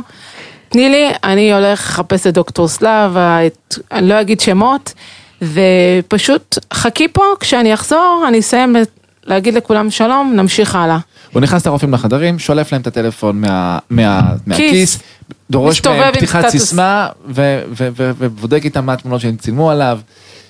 [0.69, 4.95] תני לי, אני הולך לחפש את דוקטור סלאבה, את, אני לא אגיד שמות,
[5.43, 8.77] ופשוט חכי פה, כשאני אחזור, אני אסיים
[9.25, 10.99] להגיד לכולם שלום, נמשיך הלאה.
[11.33, 14.99] הוא נכנס לרופאים לחדרים, שולף להם את הטלפון מה, מה, מהכיס,
[15.51, 16.49] דורש מהם פתיחת.
[16.49, 19.99] סיסמה, ובודק איתם מה התמונות שהם צילמו עליו.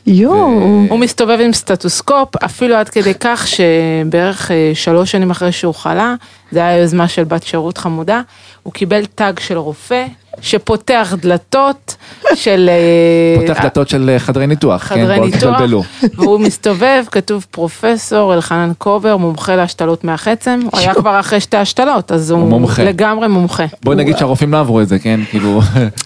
[0.06, 0.86] יואו.
[0.88, 6.14] הוא מסתובב עם סטטוסקופ, אפילו עד כדי כך שבערך אה, שלוש שנים אחרי שהוא חלה,
[6.52, 8.20] זה היה יוזמה של בת שירות חמודה,
[8.62, 10.06] הוא קיבל תג של רופא,
[10.40, 11.96] שפותח דלתות
[12.34, 12.70] של...
[12.72, 15.82] אה, פותח דלתות של אה, חדרי ניתוח, כן, חדרי בואו ניתוח, תתבלבלו.
[16.16, 22.12] והוא מסתובב, כתוב פרופסור אלחנן קובר, מומחה להשתלות מהחצם, הוא היה כבר אחרי שתי השתלות,
[22.12, 22.84] אז הוא, הוא מומחה.
[22.84, 23.64] לגמרי מומחה.
[23.84, 25.60] בואי נגיד שהרופאים לא עברו את זה, כן, כאילו,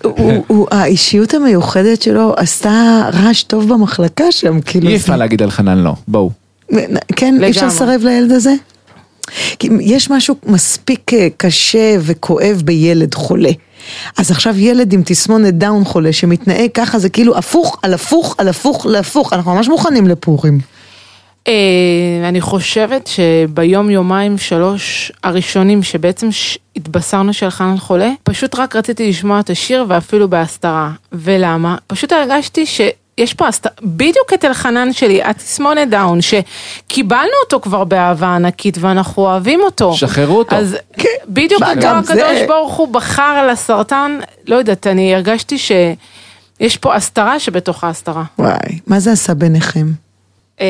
[0.04, 4.88] הוא- הוא- האישיות המיוחדת שלו עשתה רעש טוב במחלקה שם, כאילו.
[4.88, 6.30] אי אפשר להגיד לאלחנן לא, בואו.
[7.16, 7.66] כן, אי אפשר.
[7.66, 8.52] לסרב לילד הזה?
[9.58, 13.50] כי יש משהו מספיק אה, קשה וכואב בילד חולה.
[14.18, 18.48] אז עכשיו ילד עם תסמונת דאון חולה שמתנהג ככה, זה כאילו הפוך על הפוך על
[18.48, 20.58] הפוך להפוך, אנחנו ממש מוכנים לפורים.
[21.48, 21.52] אה,
[22.28, 29.40] אני חושבת שביום, יומיים, שלוש הראשונים שבעצם ש- התבשרנו שאלחנן חולה, פשוט רק רציתי לשמוע
[29.40, 30.90] את השיר ואפילו בהסתרה.
[31.12, 31.76] ולמה?
[31.86, 32.66] פשוט הרגשתי
[33.18, 39.22] שיש פה הסתרה, בדיוק את אלחנן שלי, התסמונת דאון, שקיבלנו אותו כבר באהבה ענקית ואנחנו
[39.22, 39.94] אוהבים אותו.
[39.94, 40.56] שחררו אותו.
[40.56, 40.76] אז
[41.28, 46.76] בדיוק מה, אותו הקדוש זה- ברוך הוא בחר על הסרטן, לא יודעת, אני הרגשתי שיש
[46.76, 48.22] פה הסתרה שבתוך ההסתרה.
[48.38, 48.52] וואי,
[48.86, 49.86] מה זה עשה ביניכם?
[50.60, 50.66] אמ,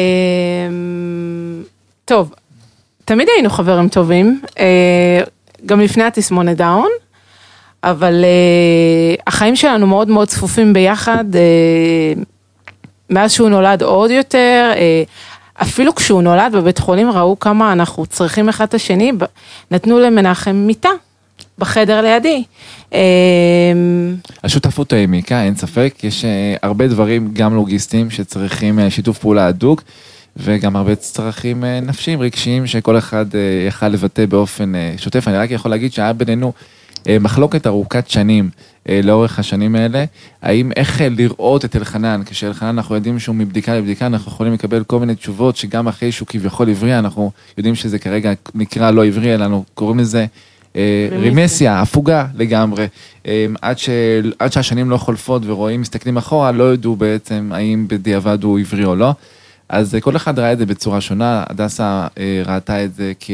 [2.05, 2.35] טוב,
[3.05, 5.21] תמיד היינו חברים טובים, אה,
[5.67, 6.89] גם לפני התסמונת דאון,
[7.85, 11.41] אבל אה, החיים שלנו מאוד מאוד צפופים ביחד, אה,
[13.11, 15.03] מאז שהוא נולד עוד יותר, אה,
[15.63, 19.13] אפילו כשהוא נולד בבית חולים ראו כמה אנחנו צריכים אחד את השני,
[19.71, 20.89] נתנו למנחם מיטה
[21.59, 22.45] בחדר לידי.
[22.95, 23.01] אה,
[24.45, 29.83] השותפות העמיקה, אין ספק, יש אה, הרבה דברים גם לוגיסטיים שצריכים שיתוף פעולה הדוק,
[30.37, 33.27] וגם הרבה צרכים נפשיים, רגשיים, שכל אחד
[33.69, 35.29] יכל לבטא באופן שוטף.
[35.29, 36.53] אני רק יכול להגיד שהיה בינינו
[37.21, 38.51] מחלוקת ארוכת שנים
[38.89, 40.05] אה, לאורך השנים האלה,
[40.43, 44.85] האם איך אה, לראות את אלחנן, כשאלחנן אנחנו יודעים שהוא מבדיקה לבדיקה, אנחנו יכולים לקבל
[44.85, 49.35] כל מיני תשובות שגם אחרי שהוא כביכול עברי, אנחנו יודעים שזה כרגע נקרא לא עברי,
[49.35, 50.27] אלא אנחנו קוראים לזה
[50.77, 51.09] אה.
[51.13, 52.87] רמיסיה, הפוגה לגמרי.
[53.27, 53.89] אה, עד, ש...
[54.39, 58.97] עד שהשנים לא חולפות ורואים, מסתכלים אחורה, לא ידעו בעצם האם בדיעבד הוא עברי או
[58.97, 59.13] לא.
[59.69, 63.31] אז אה, כל אחד ראה את זה בצורה שונה, הדסה אה, ראתה את זה כ...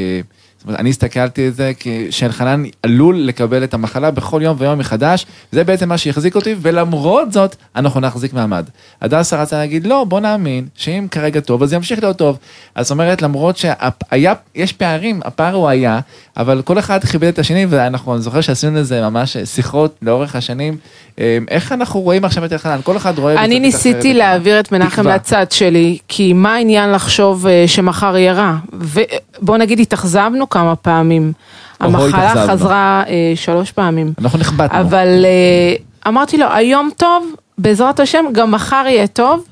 [0.64, 1.72] זאת אומרת, אני הסתכלתי על זה
[2.10, 7.32] שאלחנן עלול לקבל את המחלה בכל יום ויום מחדש, זה בעצם מה שהחזיק אותי, ולמרות
[7.32, 8.66] זאת, אנחנו נחזיק מעמד.
[9.02, 12.38] הדסה רצה להגיד, לא, בוא נאמין, שאם כרגע טוב, אז ימשיך להיות טוב.
[12.74, 16.00] אז זאת אומרת, למרות שהיה, יש פערים, הפער הוא היה,
[16.36, 20.76] אבל כל אחד כיבד את השני, ואנחנו, אני זוכר שעשינו לזה ממש שיחות לאורך השנים,
[21.18, 23.44] אה, איך אנחנו רואים עכשיו את אלחנן, כל אחד רואה...
[23.44, 25.08] אני ניסיתי להעביר את מנחם.
[25.08, 28.56] לצד שלי, כי מה העניין לחשוב אה, שמחר יהיה רע?
[28.72, 31.32] ובוא נגיד התאכזבנו כמה פעמים.
[31.80, 32.52] אוהו, המחלה התאכזבנו.
[32.58, 34.12] חזרה אה, שלוש פעמים.
[34.20, 34.80] אנחנו נכבדנו.
[34.80, 35.74] אבל אה,
[36.08, 37.26] אמרתי לו, היום טוב,
[37.58, 39.44] בעזרת השם, גם מחר יהיה טוב.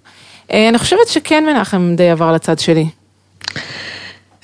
[0.52, 2.86] אה, אני חושבת שכן מנחם די עבר לצד שלי.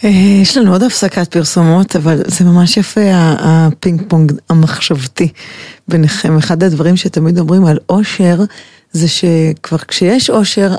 [0.05, 0.09] אה,
[0.43, 3.37] יש לנו עוד הפסקת פרסומות, אבל זה ממש יפה ה-
[3.67, 5.29] הפינג פונג המחשבתי
[5.89, 6.39] ביניכם.
[6.39, 8.39] אחד הדברים שתמיד אומרים על אושר,
[8.93, 10.75] זה שכבר כשיש אושר,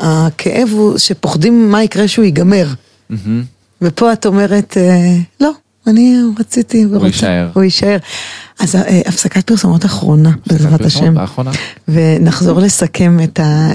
[0.00, 2.66] הכאב הוא שפוחדים מה יקרה שהוא ייגמר.
[3.10, 3.44] מהמם.
[3.82, 5.50] ופה את אומרת, אה, לא,
[5.86, 7.06] אני רציתי ורוצה.
[7.06, 7.48] יישאר.
[7.54, 7.96] הוא יישאר.
[8.60, 11.14] אז אה, הפסקת פרסומות אחרונה, בעזרת השם.
[11.88, 13.74] ונחזור לסכם את, אה,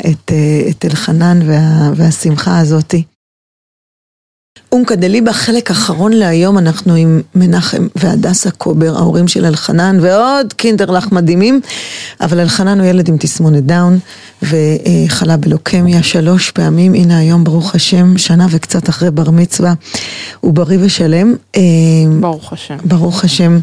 [0.85, 3.03] אלחנן וה, והשמחה הזאתי.
[4.71, 11.11] אומקה דליבה, חלק אחרון להיום, אנחנו עם מנחם והדסה קובר, ההורים של אלחנן, ועוד קינדרלך
[11.11, 11.61] מדהימים,
[12.21, 13.99] אבל אלחנן הוא ילד עם תסמונת דאון,
[14.43, 19.73] וחלה בלוקמיה שלוש פעמים, הנה היום ברוך השם, שנה וקצת אחרי בר מצווה,
[20.41, 21.35] הוא בריא ושלם.
[21.55, 21.61] אה,
[22.19, 22.77] ברוך השם.
[22.85, 23.59] ברוך השם.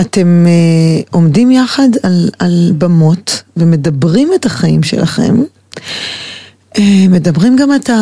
[0.00, 5.42] אתם אה, עומדים יחד על, על במות ומדברים את החיים שלכם.
[6.78, 7.94] אה, מדברים גם את ה...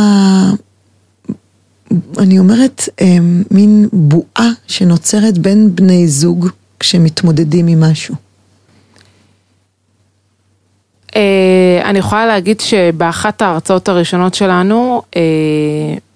[2.22, 3.16] אני אומרת, אה,
[3.50, 6.48] מין בועה שנוצרת בין בני זוג
[6.80, 8.14] כשמתמודדים עם משהו.
[11.16, 15.22] אה, אני יכולה להגיד שבאחת ההרצאות הראשונות שלנו, אה,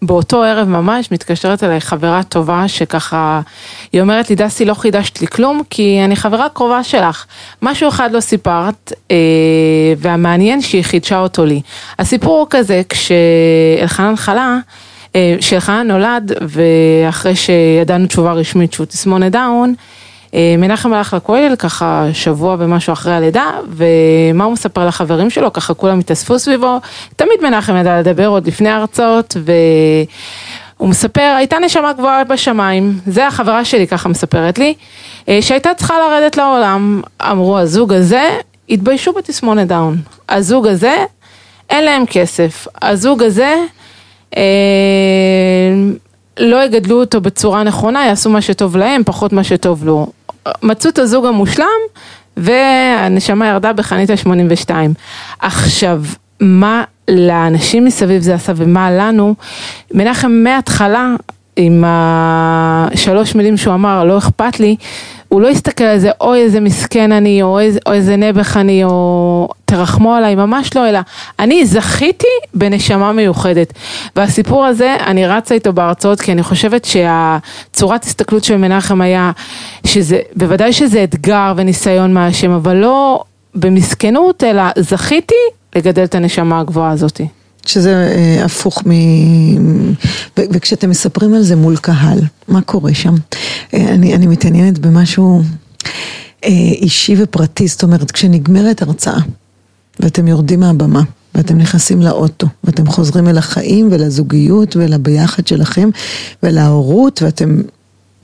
[0.03, 3.41] באותו ערב ממש, מתקשרת אליי חברה טובה שככה,
[3.93, 7.25] היא אומרת לי, דסי, לא חידשת לי כלום, כי אני חברה קרובה שלך.
[7.63, 9.17] משהו אחד לא סיפרת, אה,
[9.99, 11.61] והמעניין שהיא חידשה אותו לי.
[11.99, 14.59] הסיפור הוא כזה, כשאלחנן חלה,
[15.17, 19.75] אה, שאלחנן נולד, ואחרי שידענו תשובה רשמית שהוא תסמונת דאון,
[20.35, 25.75] אה, מנחם הלך לכולל ככה שבוע ומשהו אחרי הלידה, ומה הוא מספר לחברים שלו, ככה
[25.75, 26.81] כולם התאספו סביבו,
[27.17, 29.37] תמיד מנחם ידע לדבר עוד לפני ההרצאות,
[30.77, 34.75] והוא מספר, הייתה נשמה גבוהה בשמיים, זה החברה שלי ככה מספרת לי,
[35.29, 38.39] אה, שהייתה צריכה לרדת לעולם, אמרו הזוג הזה,
[38.71, 39.97] התביישו בתסמונת דאון,
[40.29, 40.97] הזוג הזה,
[41.71, 42.67] אין להם כסף.
[42.83, 43.86] הזוג הזה, אה,
[46.41, 50.07] לא יגדלו אותו בצורה נכונה, יעשו מה שטוב להם, פחות מה שטוב לו.
[50.63, 51.67] מצאו את הזוג המושלם,
[52.37, 54.71] והנשמה ירדה בחנית ה-82.
[55.41, 56.03] עכשיו,
[56.41, 59.35] מה לאנשים מסביב זה עשה ומה לנו,
[59.95, 61.15] מנחם מההתחלה,
[61.57, 64.77] עם השלוש מילים שהוא אמר, לא אכפת לי,
[65.29, 68.85] הוא לא הסתכל על זה, אוי איזה מסכן אני, או איזה, או איזה נעבך אני,
[68.85, 70.99] או תרחמו עליי, ממש לא, אלא
[71.39, 73.73] אני זכיתי בנשמה מיוחדת.
[74.17, 79.31] והסיפור הזה, אני רצה איתו בהרצאות, כי אני חושבת שהצורת הסתכלות של מנחם היה,
[79.87, 83.25] שזה, בוודאי שזה אתגר וניסיון מהשם, אבל לא
[83.55, 85.35] במסכנות, אלא זכיתי
[85.77, 87.27] לגדל את הנשמה הגבוהה הזאתי.
[87.69, 88.91] שזה אה, הפוך מ...
[90.39, 93.15] וכשאתם מספרים על זה מול קהל, מה קורה שם?
[93.75, 95.43] אה, אני, אני מתעניינת במשהו
[96.45, 99.21] אה, אישי ופרטי, זאת אומרת, כשנגמרת הרצאה,
[100.01, 101.03] ואתם יורדים מהבמה,
[101.35, 105.91] ואתם נכנסים לאוטו, ואתם חוזרים אל החיים ולזוגיות ולביחד שלכם
[106.43, 107.63] ולהורות, ואתם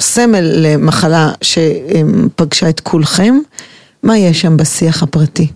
[0.01, 3.35] סמל למחלה שפגשה את כולכם,
[4.03, 5.49] מה יש שם בשיח הפרטי?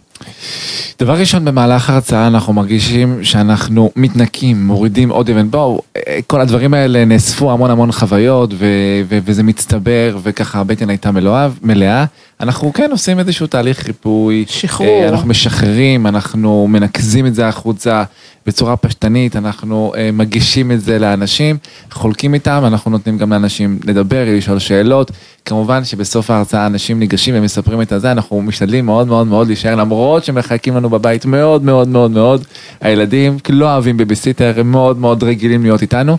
[1.00, 5.50] דבר ראשון, במהלך ההרצאה אנחנו מרגישים שאנחנו מתנקים, מורידים עוד אבן.
[5.50, 5.80] בואו,
[6.26, 8.66] כל הדברים האלה נאספו המון המון חוויות, ו-
[9.08, 12.04] ו- וזה מצטבר, וככה הבטן הייתה מלואה, מלאה.
[12.41, 14.45] אנחנו כן עושים איזשהו תהליך ריפוי.
[14.49, 14.89] שחרור.
[14.89, 18.03] אה, אנחנו משחררים, אנחנו מנקזים את זה החוצה
[18.47, 21.57] בצורה פשטנית, אנחנו אה, מגישים את זה לאנשים,
[21.91, 25.11] חולקים איתם, אנחנו נותנים גם לאנשים לדבר, לשאול שאלות.
[25.45, 30.24] כמובן שבסוף ההרצאה אנשים ניגשים ומספרים את הזה, אנחנו משתדלים מאוד מאוד מאוד להישאר, למרות
[30.24, 32.45] שמחכים לנו בבית מאוד מאוד מאוד מאוד.
[32.80, 36.18] הילדים לא אוהבים בייביסיטר, הם מאוד מאוד רגילים להיות איתנו.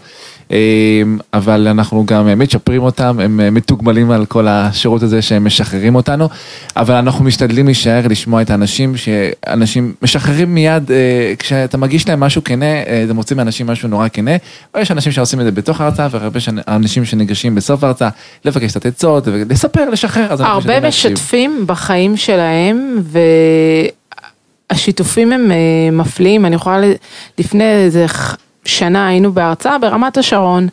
[0.52, 0.58] אה,
[1.34, 5.96] אבל אנחנו גם אה, מצ'פרים אותם, הם אה, מתוגמלים על כל השירות הזה שהם משחררים
[5.96, 6.30] אותנו,
[6.76, 10.92] אבל אנחנו משתדלים להישאר, לשמוע את האנשים, שאנשים משחררים מיד,
[11.40, 12.66] כשאתה מגיש להם משהו כנה,
[13.08, 14.32] זה מוציא מאנשים משהו נורא כנה,
[14.76, 18.10] או יש אנשים שעושים את זה בתוך ההרצאה, והרבה אנשים שניגשים בסוף ההרצאה,
[18.46, 20.28] לבקש את העצות, לספר, לשחרר.
[20.40, 20.88] הרבה.
[20.88, 23.02] משתפים בחיים שלהם,
[24.72, 26.88] והשיתופים הם אה, מפליאים, אני יכולה,
[27.40, 28.06] לפני איזה
[28.68, 30.68] שנה היינו בהרצאה ברמת השרון,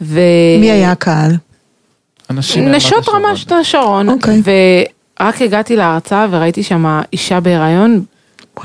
[0.00, 0.20] ו...
[0.60, 1.32] מי היה הקהל?
[2.30, 3.22] אנשים נשות השרון.
[3.24, 4.42] רמת השרון, אוקיי.
[5.20, 8.04] ורק הגעתי להרצאה וראיתי שם אישה בהיריון,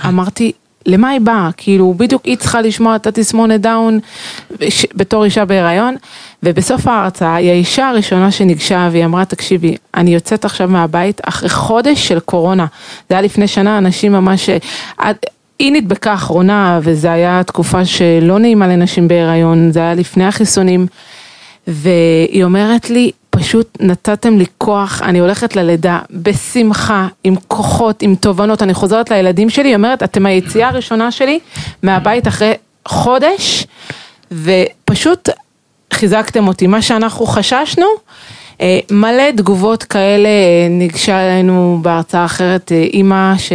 [0.05, 0.51] אמרתי,
[0.85, 1.49] למה היא באה?
[1.57, 3.99] כאילו, בדיוק היא צריכה לשמוע את התסמונת דאון
[4.69, 5.95] ש- בתור אישה בהיריון,
[6.43, 12.07] ובסוף ההרצאה היא האישה הראשונה שניגשה והיא אמרה, תקשיבי, אני יוצאת עכשיו מהבית אחרי חודש
[12.07, 12.65] של קורונה.
[13.09, 14.49] זה היה לפני שנה, אנשים ממש...
[15.59, 20.87] היא נדבקה אחרונה, וזו הייתה תקופה שלא נעימה לנשים בהיריון, זה היה לפני החיסונים.
[21.67, 28.61] והיא אומרת לי, פשוט נתתם לי כוח, אני הולכת ללידה בשמחה, עם כוחות, עם תובנות,
[28.63, 31.39] אני חוזרת לילדים שלי, היא אומרת, אתם היציאה הראשונה שלי
[31.83, 32.53] מהבית אחרי
[32.87, 33.65] חודש,
[34.31, 35.29] ופשוט
[35.93, 36.67] חיזקתם אותי.
[36.67, 37.85] מה שאנחנו חששנו,
[38.61, 43.51] אה, מלא תגובות כאלה, אה, ניגשה אלינו בהרצאה אחרת אה, אימא ש...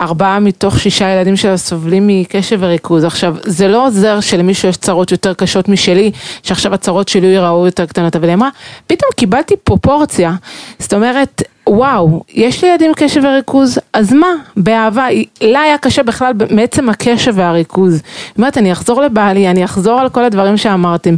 [0.00, 3.04] ארבעה מתוך שישה ילדים שלה סובלים מקשב וריכוז.
[3.04, 6.10] עכשיו, זה לא עוזר שלמישהו יש צרות יותר קשות משלי,
[6.42, 8.48] שעכשיו הצרות שלי ייראו יותר קטנות, אבל היא אמרה,
[8.86, 10.32] פתאום קיבלתי פרופורציה.
[10.78, 15.06] זאת אומרת, וואו, יש לי ילדים קשב וריכוז, אז מה, באהבה,
[15.40, 17.94] לה היה קשה בכלל מעצם הקשב והריכוז.
[17.94, 18.02] היא
[18.38, 21.14] אומרת, אני אחזור לבעלי, אני אחזור על כל הדברים שאמרתם.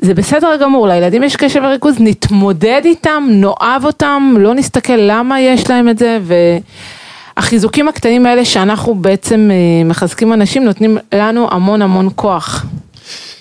[0.00, 5.70] זה בסדר גמור, לילדים יש קשב וריכוז, נתמודד איתם, נאהב אותם, לא נסתכל למה יש
[5.70, 6.18] להם את זה,
[7.36, 12.66] והחיזוקים הקטנים האלה שאנחנו בעצם אה, מחזקים אנשים, נותנים לנו המון המון כוח.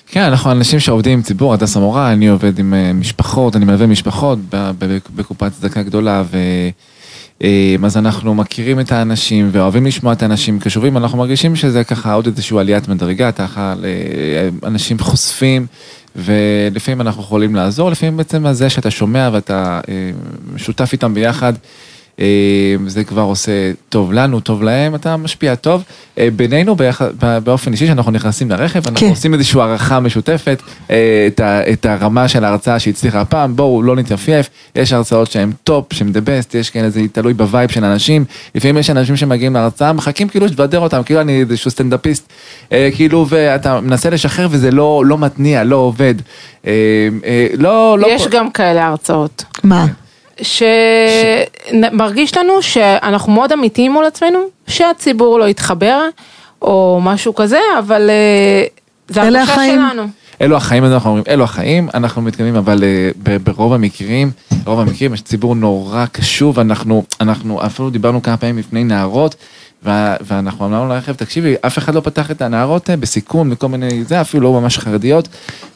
[0.07, 3.87] כן, אנחנו אנשים שעובדים עם ציבור, הדס המורה, אני עובד עם אה, משפחות, אני מלווה
[3.87, 4.39] משפחות
[5.15, 6.23] בקופת צדקה גדולה.
[7.43, 12.13] אה, אז אנחנו מכירים את האנשים ואוהבים לשמוע את האנשים קשובים, אנחנו מרגישים שזה ככה
[12.13, 13.73] עוד איזושהי עליית מדרגה, ככה
[14.63, 15.65] אנשים חושפים,
[16.15, 19.79] ולפעמים אנחנו יכולים לעזור, לפעמים בעצם זה שאתה שומע ואתה
[20.57, 21.53] שותף איתם ביחד.
[22.21, 23.51] אה, זה כבר עושה
[23.89, 25.83] טוב לנו, טוב להם, אתה משפיע טוב.
[26.17, 26.75] אה, בינינו,
[27.43, 29.09] באופן אישי, כשאנחנו נכנסים לרכב, אנחנו כן.
[29.09, 30.61] עושים איזושהי הערכה משותפת,
[30.91, 35.51] אה, את, ה, את הרמה של ההרצאה שהצליחה הפעם, בואו לא נתייפייף, יש הרצאות שהן
[35.63, 39.15] top, שהן the best, יש כאלה, זה תלוי ב vibe של אנשים, לפעמים יש אנשים
[39.15, 42.33] שמגיעים להרצאה, מחכים כאילו שתבדר אותם, כאילו אני איזשהו סטנדאפיסט,
[42.69, 46.15] כאילו, ואתה מנסה לשחרר וזה לא, לא מתניע, לא עובד.
[47.57, 48.07] לא, לא...
[48.07, 49.43] יש גם כאלה הרצאות.
[49.63, 49.85] מה?
[50.41, 56.01] שמרגיש לנו שאנחנו מאוד אמיתיים מול עצמנו, שהציבור לא יתחבר,
[56.61, 58.63] או משהו כזה, אבל אה,
[59.07, 59.55] זה הרגשה.
[59.55, 60.03] שלנו.
[60.41, 64.31] אלו החיים, אנחנו אומרים, אלו החיים, אנחנו מתקדמים, אבל אה, ברוב המקרים,
[64.63, 69.35] ברוב המקרים יש ציבור נורא קשוב, אנחנו, אנחנו אפילו דיברנו כמה פעמים לפני נערות,
[69.83, 74.21] ואנחנו אמרנו לרכב, תקשיבי, אף אחד לא פתח את הנערות אה, בסיכון וכל מיני, זה
[74.21, 75.27] אפילו לא ממש חרדיות,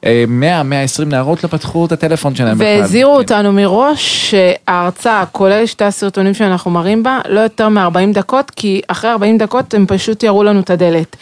[0.06, 2.82] אה, 100, 120 נערות לא פתחו את הטלפון שלהם בכלל.
[2.82, 3.18] והזהירו כן.
[3.18, 9.12] אותנו מראש שההרצאה, כולל שתי הסרטונים שאנחנו מראים בה, לא יותר מ-40 דקות, כי אחרי
[9.12, 11.16] 40 דקות הם פשוט יראו לנו את הדלת.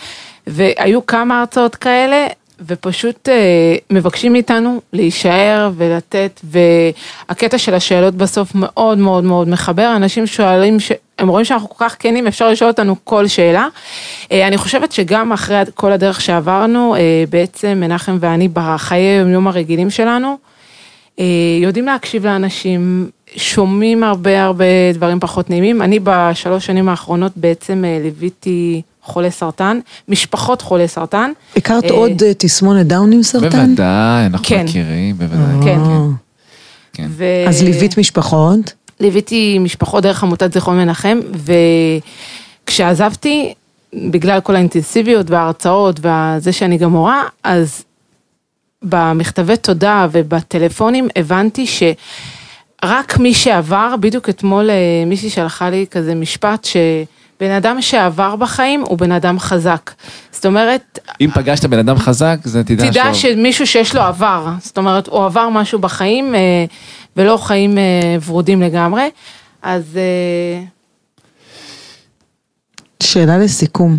[0.48, 2.28] והיו כמה הרצאות כאלה,
[2.68, 10.28] ופשוט אה, מבקשים מאיתנו להישאר ולתת, והקטע של השאלות בסוף מאוד מאוד מאוד מחבר, אנשים
[10.28, 10.92] שואלים, ש...
[11.20, 13.68] הם רואים שאנחנו כל כך כנים, אפשר לשאול אותנו כל שאלה.
[14.32, 19.90] אה, אני חושבת שגם אחרי כל הדרך שעברנו, אה, בעצם מנחם ואני בחיי היום הרגילים
[19.90, 20.38] שלנו,
[21.20, 21.26] אה,
[21.62, 25.82] יודעים להקשיב לאנשים, שומעים הרבה הרבה דברים פחות נעימים.
[25.82, 31.32] אני בשלוש שנים האחרונות בעצם ליוויתי חולי סרטן, משפחות חולי סרטן.
[31.58, 33.50] הכרת עוד תסמונת דאון עם סרטן?
[33.50, 34.66] בוודאי, אנחנו כן.
[34.66, 35.64] מכירים, בוודאי.
[35.64, 35.80] כן.
[35.80, 36.06] אה.
[36.94, 37.08] כן.
[37.10, 37.26] ו...
[37.48, 38.74] אז ליווית משפחות?
[39.00, 41.20] ליוויתי משפחות דרך עמותת זיכרון מנחם,
[42.66, 43.54] וכשעזבתי,
[43.94, 47.84] בגלל כל האינטנסיביות וההרצאות וזה שאני גם מורה, אז
[48.84, 56.68] במכתבי תודה ובטלפונים הבנתי שרק מי שעבר, בדיוק אתמול אה, מישהי שלחה לי כזה משפט
[57.40, 59.92] שבן אדם שעבר בחיים הוא בן אדם חזק.
[60.32, 64.48] זאת אומרת, אם פגשת בן אדם חזק, זה תדע תדע שהוא- שמישהו שיש לו עבר,
[64.62, 66.66] זאת אומרת, הוא עבר משהו בחיים אה,
[67.18, 67.84] ולא חיים אה,
[68.26, 69.10] ורודים לגמרי,
[69.62, 70.64] אז אה,
[73.04, 73.98] שאלה לסיכום.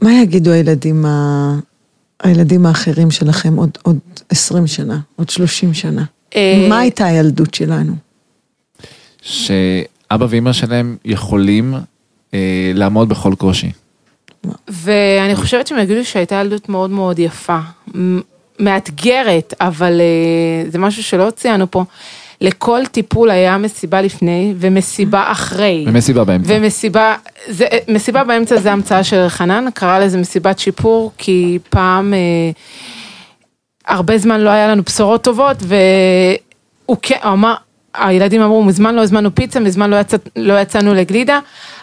[0.00, 1.54] מה יגידו הילדים, ה...
[2.22, 3.98] הילדים האחרים שלכם עוד, עוד
[4.28, 6.04] 20 שנה, עוד 30 שנה?
[6.36, 7.92] אה, מה הייתה הילדות שלנו?
[10.12, 11.74] שאבא ואמא שלהם יכולים
[12.34, 13.70] אה, לעמוד בכל קושי.
[14.68, 17.58] ואני חושבת שהם יגידו שהייתה ילדות מאוד מאוד יפה,
[18.60, 21.84] מאתגרת, אבל אה, זה משהו שלא ציינו פה.
[22.40, 25.84] לכל טיפול היה מסיבה לפני ומסיבה אחרי.
[25.88, 26.54] ומסיבה באמצע.
[26.56, 27.14] ומסיבה,
[27.48, 32.50] זה, מסיבה באמצע זה המצאה של חנן, קרא לזה מסיבת שיפור, כי פעם אה,
[33.86, 37.54] הרבה זמן לא היה לנו בשורות טובות, והוא כן, הוא אמר,
[37.94, 41.38] הילדים אמרו, מזמן לא הזמנו פיצה, מזמן לא, יצא, לא יצאנו לגלידה,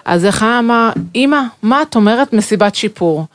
[0.05, 3.26] אז חנן אמר, אמא, מה את אומרת מסיבת שיפור?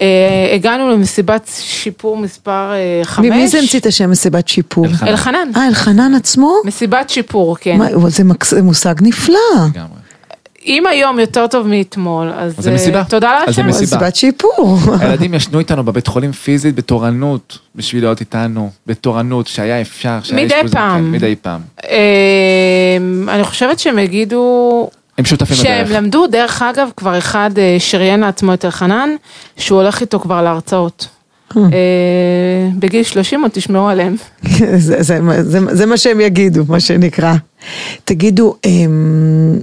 [0.00, 0.06] אה,
[0.54, 3.26] הגענו למסיבת שיפור מספר אה, חמש.
[3.26, 4.86] מי זה המציא את השם מסיבת שיפור?
[5.06, 5.48] אלחנן.
[5.56, 6.54] אה, אלחנן עצמו?
[6.64, 7.76] מסיבת שיפור, כן.
[7.78, 9.36] מה, זה מקס- מושג נפלא.
[9.74, 10.03] לגמרי.
[10.66, 13.04] אם היום יותר טוב מאתמול, אז אז זה אה, מסיבה.
[13.04, 13.66] תודה אז זה להשם.
[13.66, 13.96] מסיבה.
[13.96, 14.78] מסיבת שיפור.
[15.00, 20.54] הילדים ישנו איתנו בבית חולים פיזית בתורנות, בשביל להיות איתנו, בתורנות, שהיה אפשר, שהיה מדי
[20.54, 21.04] אשפוזים, פעם.
[21.04, 21.60] כן, מדי פעם.
[21.84, 22.96] אה,
[23.28, 24.88] אני חושבת שהם יגידו,
[25.18, 25.96] הם שותפים שהם לדרך.
[25.96, 29.08] למדו, דרך אגב, כבר אחד אה, שריין לעצמו את אלחנן,
[29.56, 31.08] שהוא הולך איתו כבר להרצאות.
[31.56, 31.62] אה.
[31.62, 31.68] אה,
[32.78, 34.16] בגיל 30 עוד תשמעו עליהם.
[34.76, 37.34] זה, זה, זה, זה מה שהם יגידו, מה שנקרא.
[38.04, 39.58] תגידו, אמ,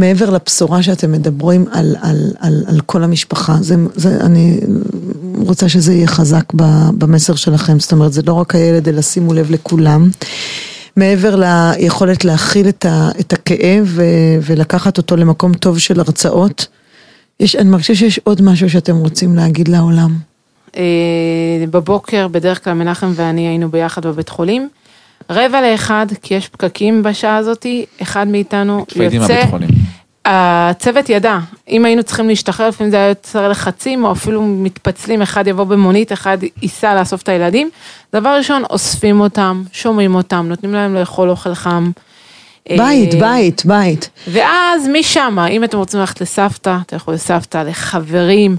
[0.00, 4.60] מעבר לבשורה שאתם מדברים על, על, על, על כל המשפחה, זה, זה, אני
[5.46, 6.52] רוצה שזה יהיה חזק
[6.98, 10.10] במסר שלכם, זאת אומרת, זה לא רק הילד, אלא שימו לב לכולם.
[10.96, 14.04] מעבר ליכולת להכיל את, ה, את הכאב ו,
[14.42, 16.66] ולקחת אותו למקום טוב של הרצאות,
[17.40, 20.16] יש, אני מרגישה שיש עוד משהו שאתם רוצים להגיד לעולם.
[20.76, 24.68] אה, בבוקר, בדרך כלל מנחם ואני היינו ביחד בבית חולים.
[25.30, 29.42] רבע לאחד, כי יש פקקים בשעה הזאתי, אחד מאיתנו יוצא.
[30.24, 35.46] הצוות ידע, אם היינו צריכים להשתחרר, לפעמים זה היה יוצר לחצים, או אפילו מתפצלים, אחד
[35.46, 37.70] יבוא במונית, אחד ייסע לאסוף את הילדים.
[38.12, 41.90] דבר ראשון, אוספים אותם, שומעים אותם, נותנים להם לאכול אוכל חם.
[42.68, 44.10] בית, אה, בית, בית.
[44.28, 48.56] ואז משם, אם אתם רוצים ללכת לסבתא, יכולים לסבתא, לחברים.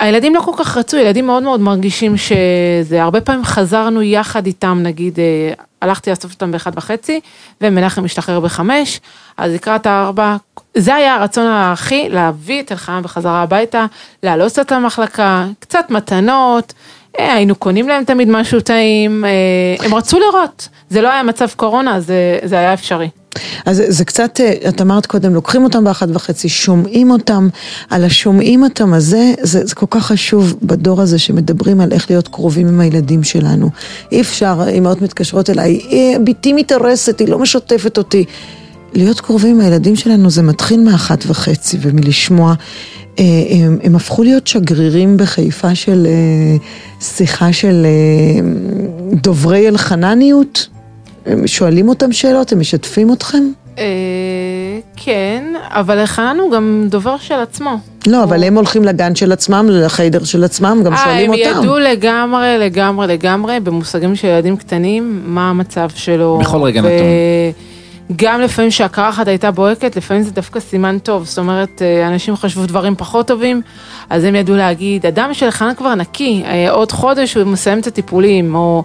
[0.00, 4.78] הילדים לא כל כך רצו, ילדים מאוד מאוד מרגישים שזה, הרבה פעמים חזרנו יחד איתם,
[4.82, 7.20] נגיד, אה, הלכתי לאסוף אותם באחד וחצי,
[7.60, 9.00] ומנחם משתחרר בחמש,
[9.36, 10.36] אז לקראת הארבע,
[10.76, 13.86] זה היה הרצון הכי, להביא את אלחנן בחזרה הביתה,
[14.22, 16.72] להעלות קצת למחלקה, קצת מתנות,
[17.18, 21.48] אה, היינו קונים להם תמיד משהו טעים, אה, הם רצו לראות, זה לא היה מצב
[21.56, 23.08] קורונה, זה, זה היה אפשרי.
[23.66, 27.48] אז זה, קצת, אה, את אמרת קודם, לוקחים אותם באחת וחצי, שומעים אותם,
[27.90, 32.28] על השומעים אותם הזה, זה, זה כל כך חשוב בדור הזה שמדברים על איך להיות
[32.28, 33.70] קרובים עם הילדים שלנו.
[34.12, 38.24] אי אפשר, אמהות מתקשרות אליי, "אה, בתי מתארסת, היא לא משתפת אותי.
[38.94, 42.54] להיות קרובים עם הילדים שלנו זה מתחיל מאחת וחצי ומלשמוע.
[43.18, 46.06] אה, הם, הם הפכו להיות שגרירים בחיפה של
[47.00, 47.86] שיחה של
[49.12, 50.68] דוברי אלחנניות.
[51.26, 53.42] הם שואלים אותם שאלות, הם משתפים אתכם?
[53.78, 53.84] אה,
[54.96, 57.78] כן, אבל אלחנן הוא גם דובר של עצמו.
[58.06, 61.42] לא, אבל הם הולכים לגן של עצמם, לחיידר של עצמם, גם שואלים אותם.
[61.42, 66.38] אה, הם ידעו לגמרי, לגמרי, לגמרי, במושגים של ילדים קטנים, מה המצב שלו.
[66.42, 67.06] בכל רגע ו- נתון.
[68.16, 71.24] גם לפעמים שהקרחת הייתה בוהקת, לפעמים זה דווקא סימן טוב.
[71.24, 73.62] זאת אומרת, אה, אנשים חשבו דברים פחות טובים,
[74.10, 77.86] אז הם ידעו להגיד, הדם של חנן כבר נקי, אה, עוד חודש הוא מסיים את
[77.86, 78.84] הטיפולים, או...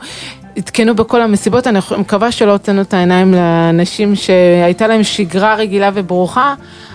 [0.57, 6.53] עדכנו בכל המסיבות, אני מקווה שלא הוצאנו את העיניים לאנשים שהייתה להם שגרה רגילה וברוכה,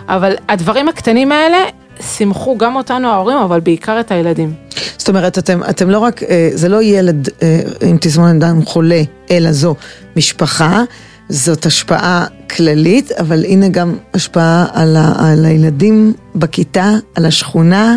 [0.08, 1.58] אבל הדברים הקטנים האלה
[2.00, 4.54] שימחו גם אותנו ההורים, אבל בעיקר את הילדים.
[4.96, 9.02] זאת אומרת, אתם, אתם לא רק, אה, זה לא ילד אה, עם תסמונת דם חולה,
[9.30, 9.74] אלא זו
[10.16, 10.82] משפחה,
[11.28, 17.96] זאת השפעה כללית, אבל הנה גם השפעה על, ה, על הילדים בכיתה, על השכונה,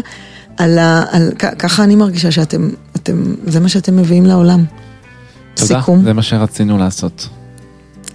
[0.57, 1.03] על ה...
[1.11, 4.63] על, ככה אני מרגישה שאתם, אתם, זה מה שאתם מביאים לעולם.
[5.53, 7.29] תודה, סיכום, זה מה שרצינו לעשות.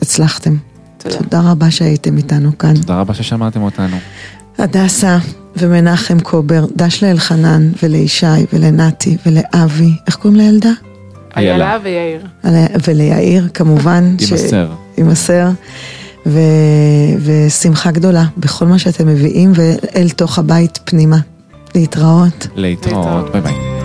[0.02, 0.56] הצלחתם.
[0.98, 1.16] תודה.
[1.16, 2.74] תודה רבה שהייתם איתנו כאן.
[2.74, 3.96] תודה רבה ששמעתם אותנו.
[4.58, 5.18] הדסה
[5.56, 10.70] ומנחם קובר, דשלה אלחנן ולישי ולנתי ולאבי, איך קוראים לילדה?
[11.36, 12.26] איילה ויאיר.
[12.88, 14.16] וליאיר כמובן.
[14.20, 14.68] ש- יימסר.
[14.98, 15.48] יימסר.
[16.26, 16.38] ו...
[17.24, 21.18] ושמחה גדולה בכל מה שאתם מביאים ואל תוך הבית פנימה.
[21.74, 23.32] להתראות, להתראות.
[23.32, 23.77] ביי ביי.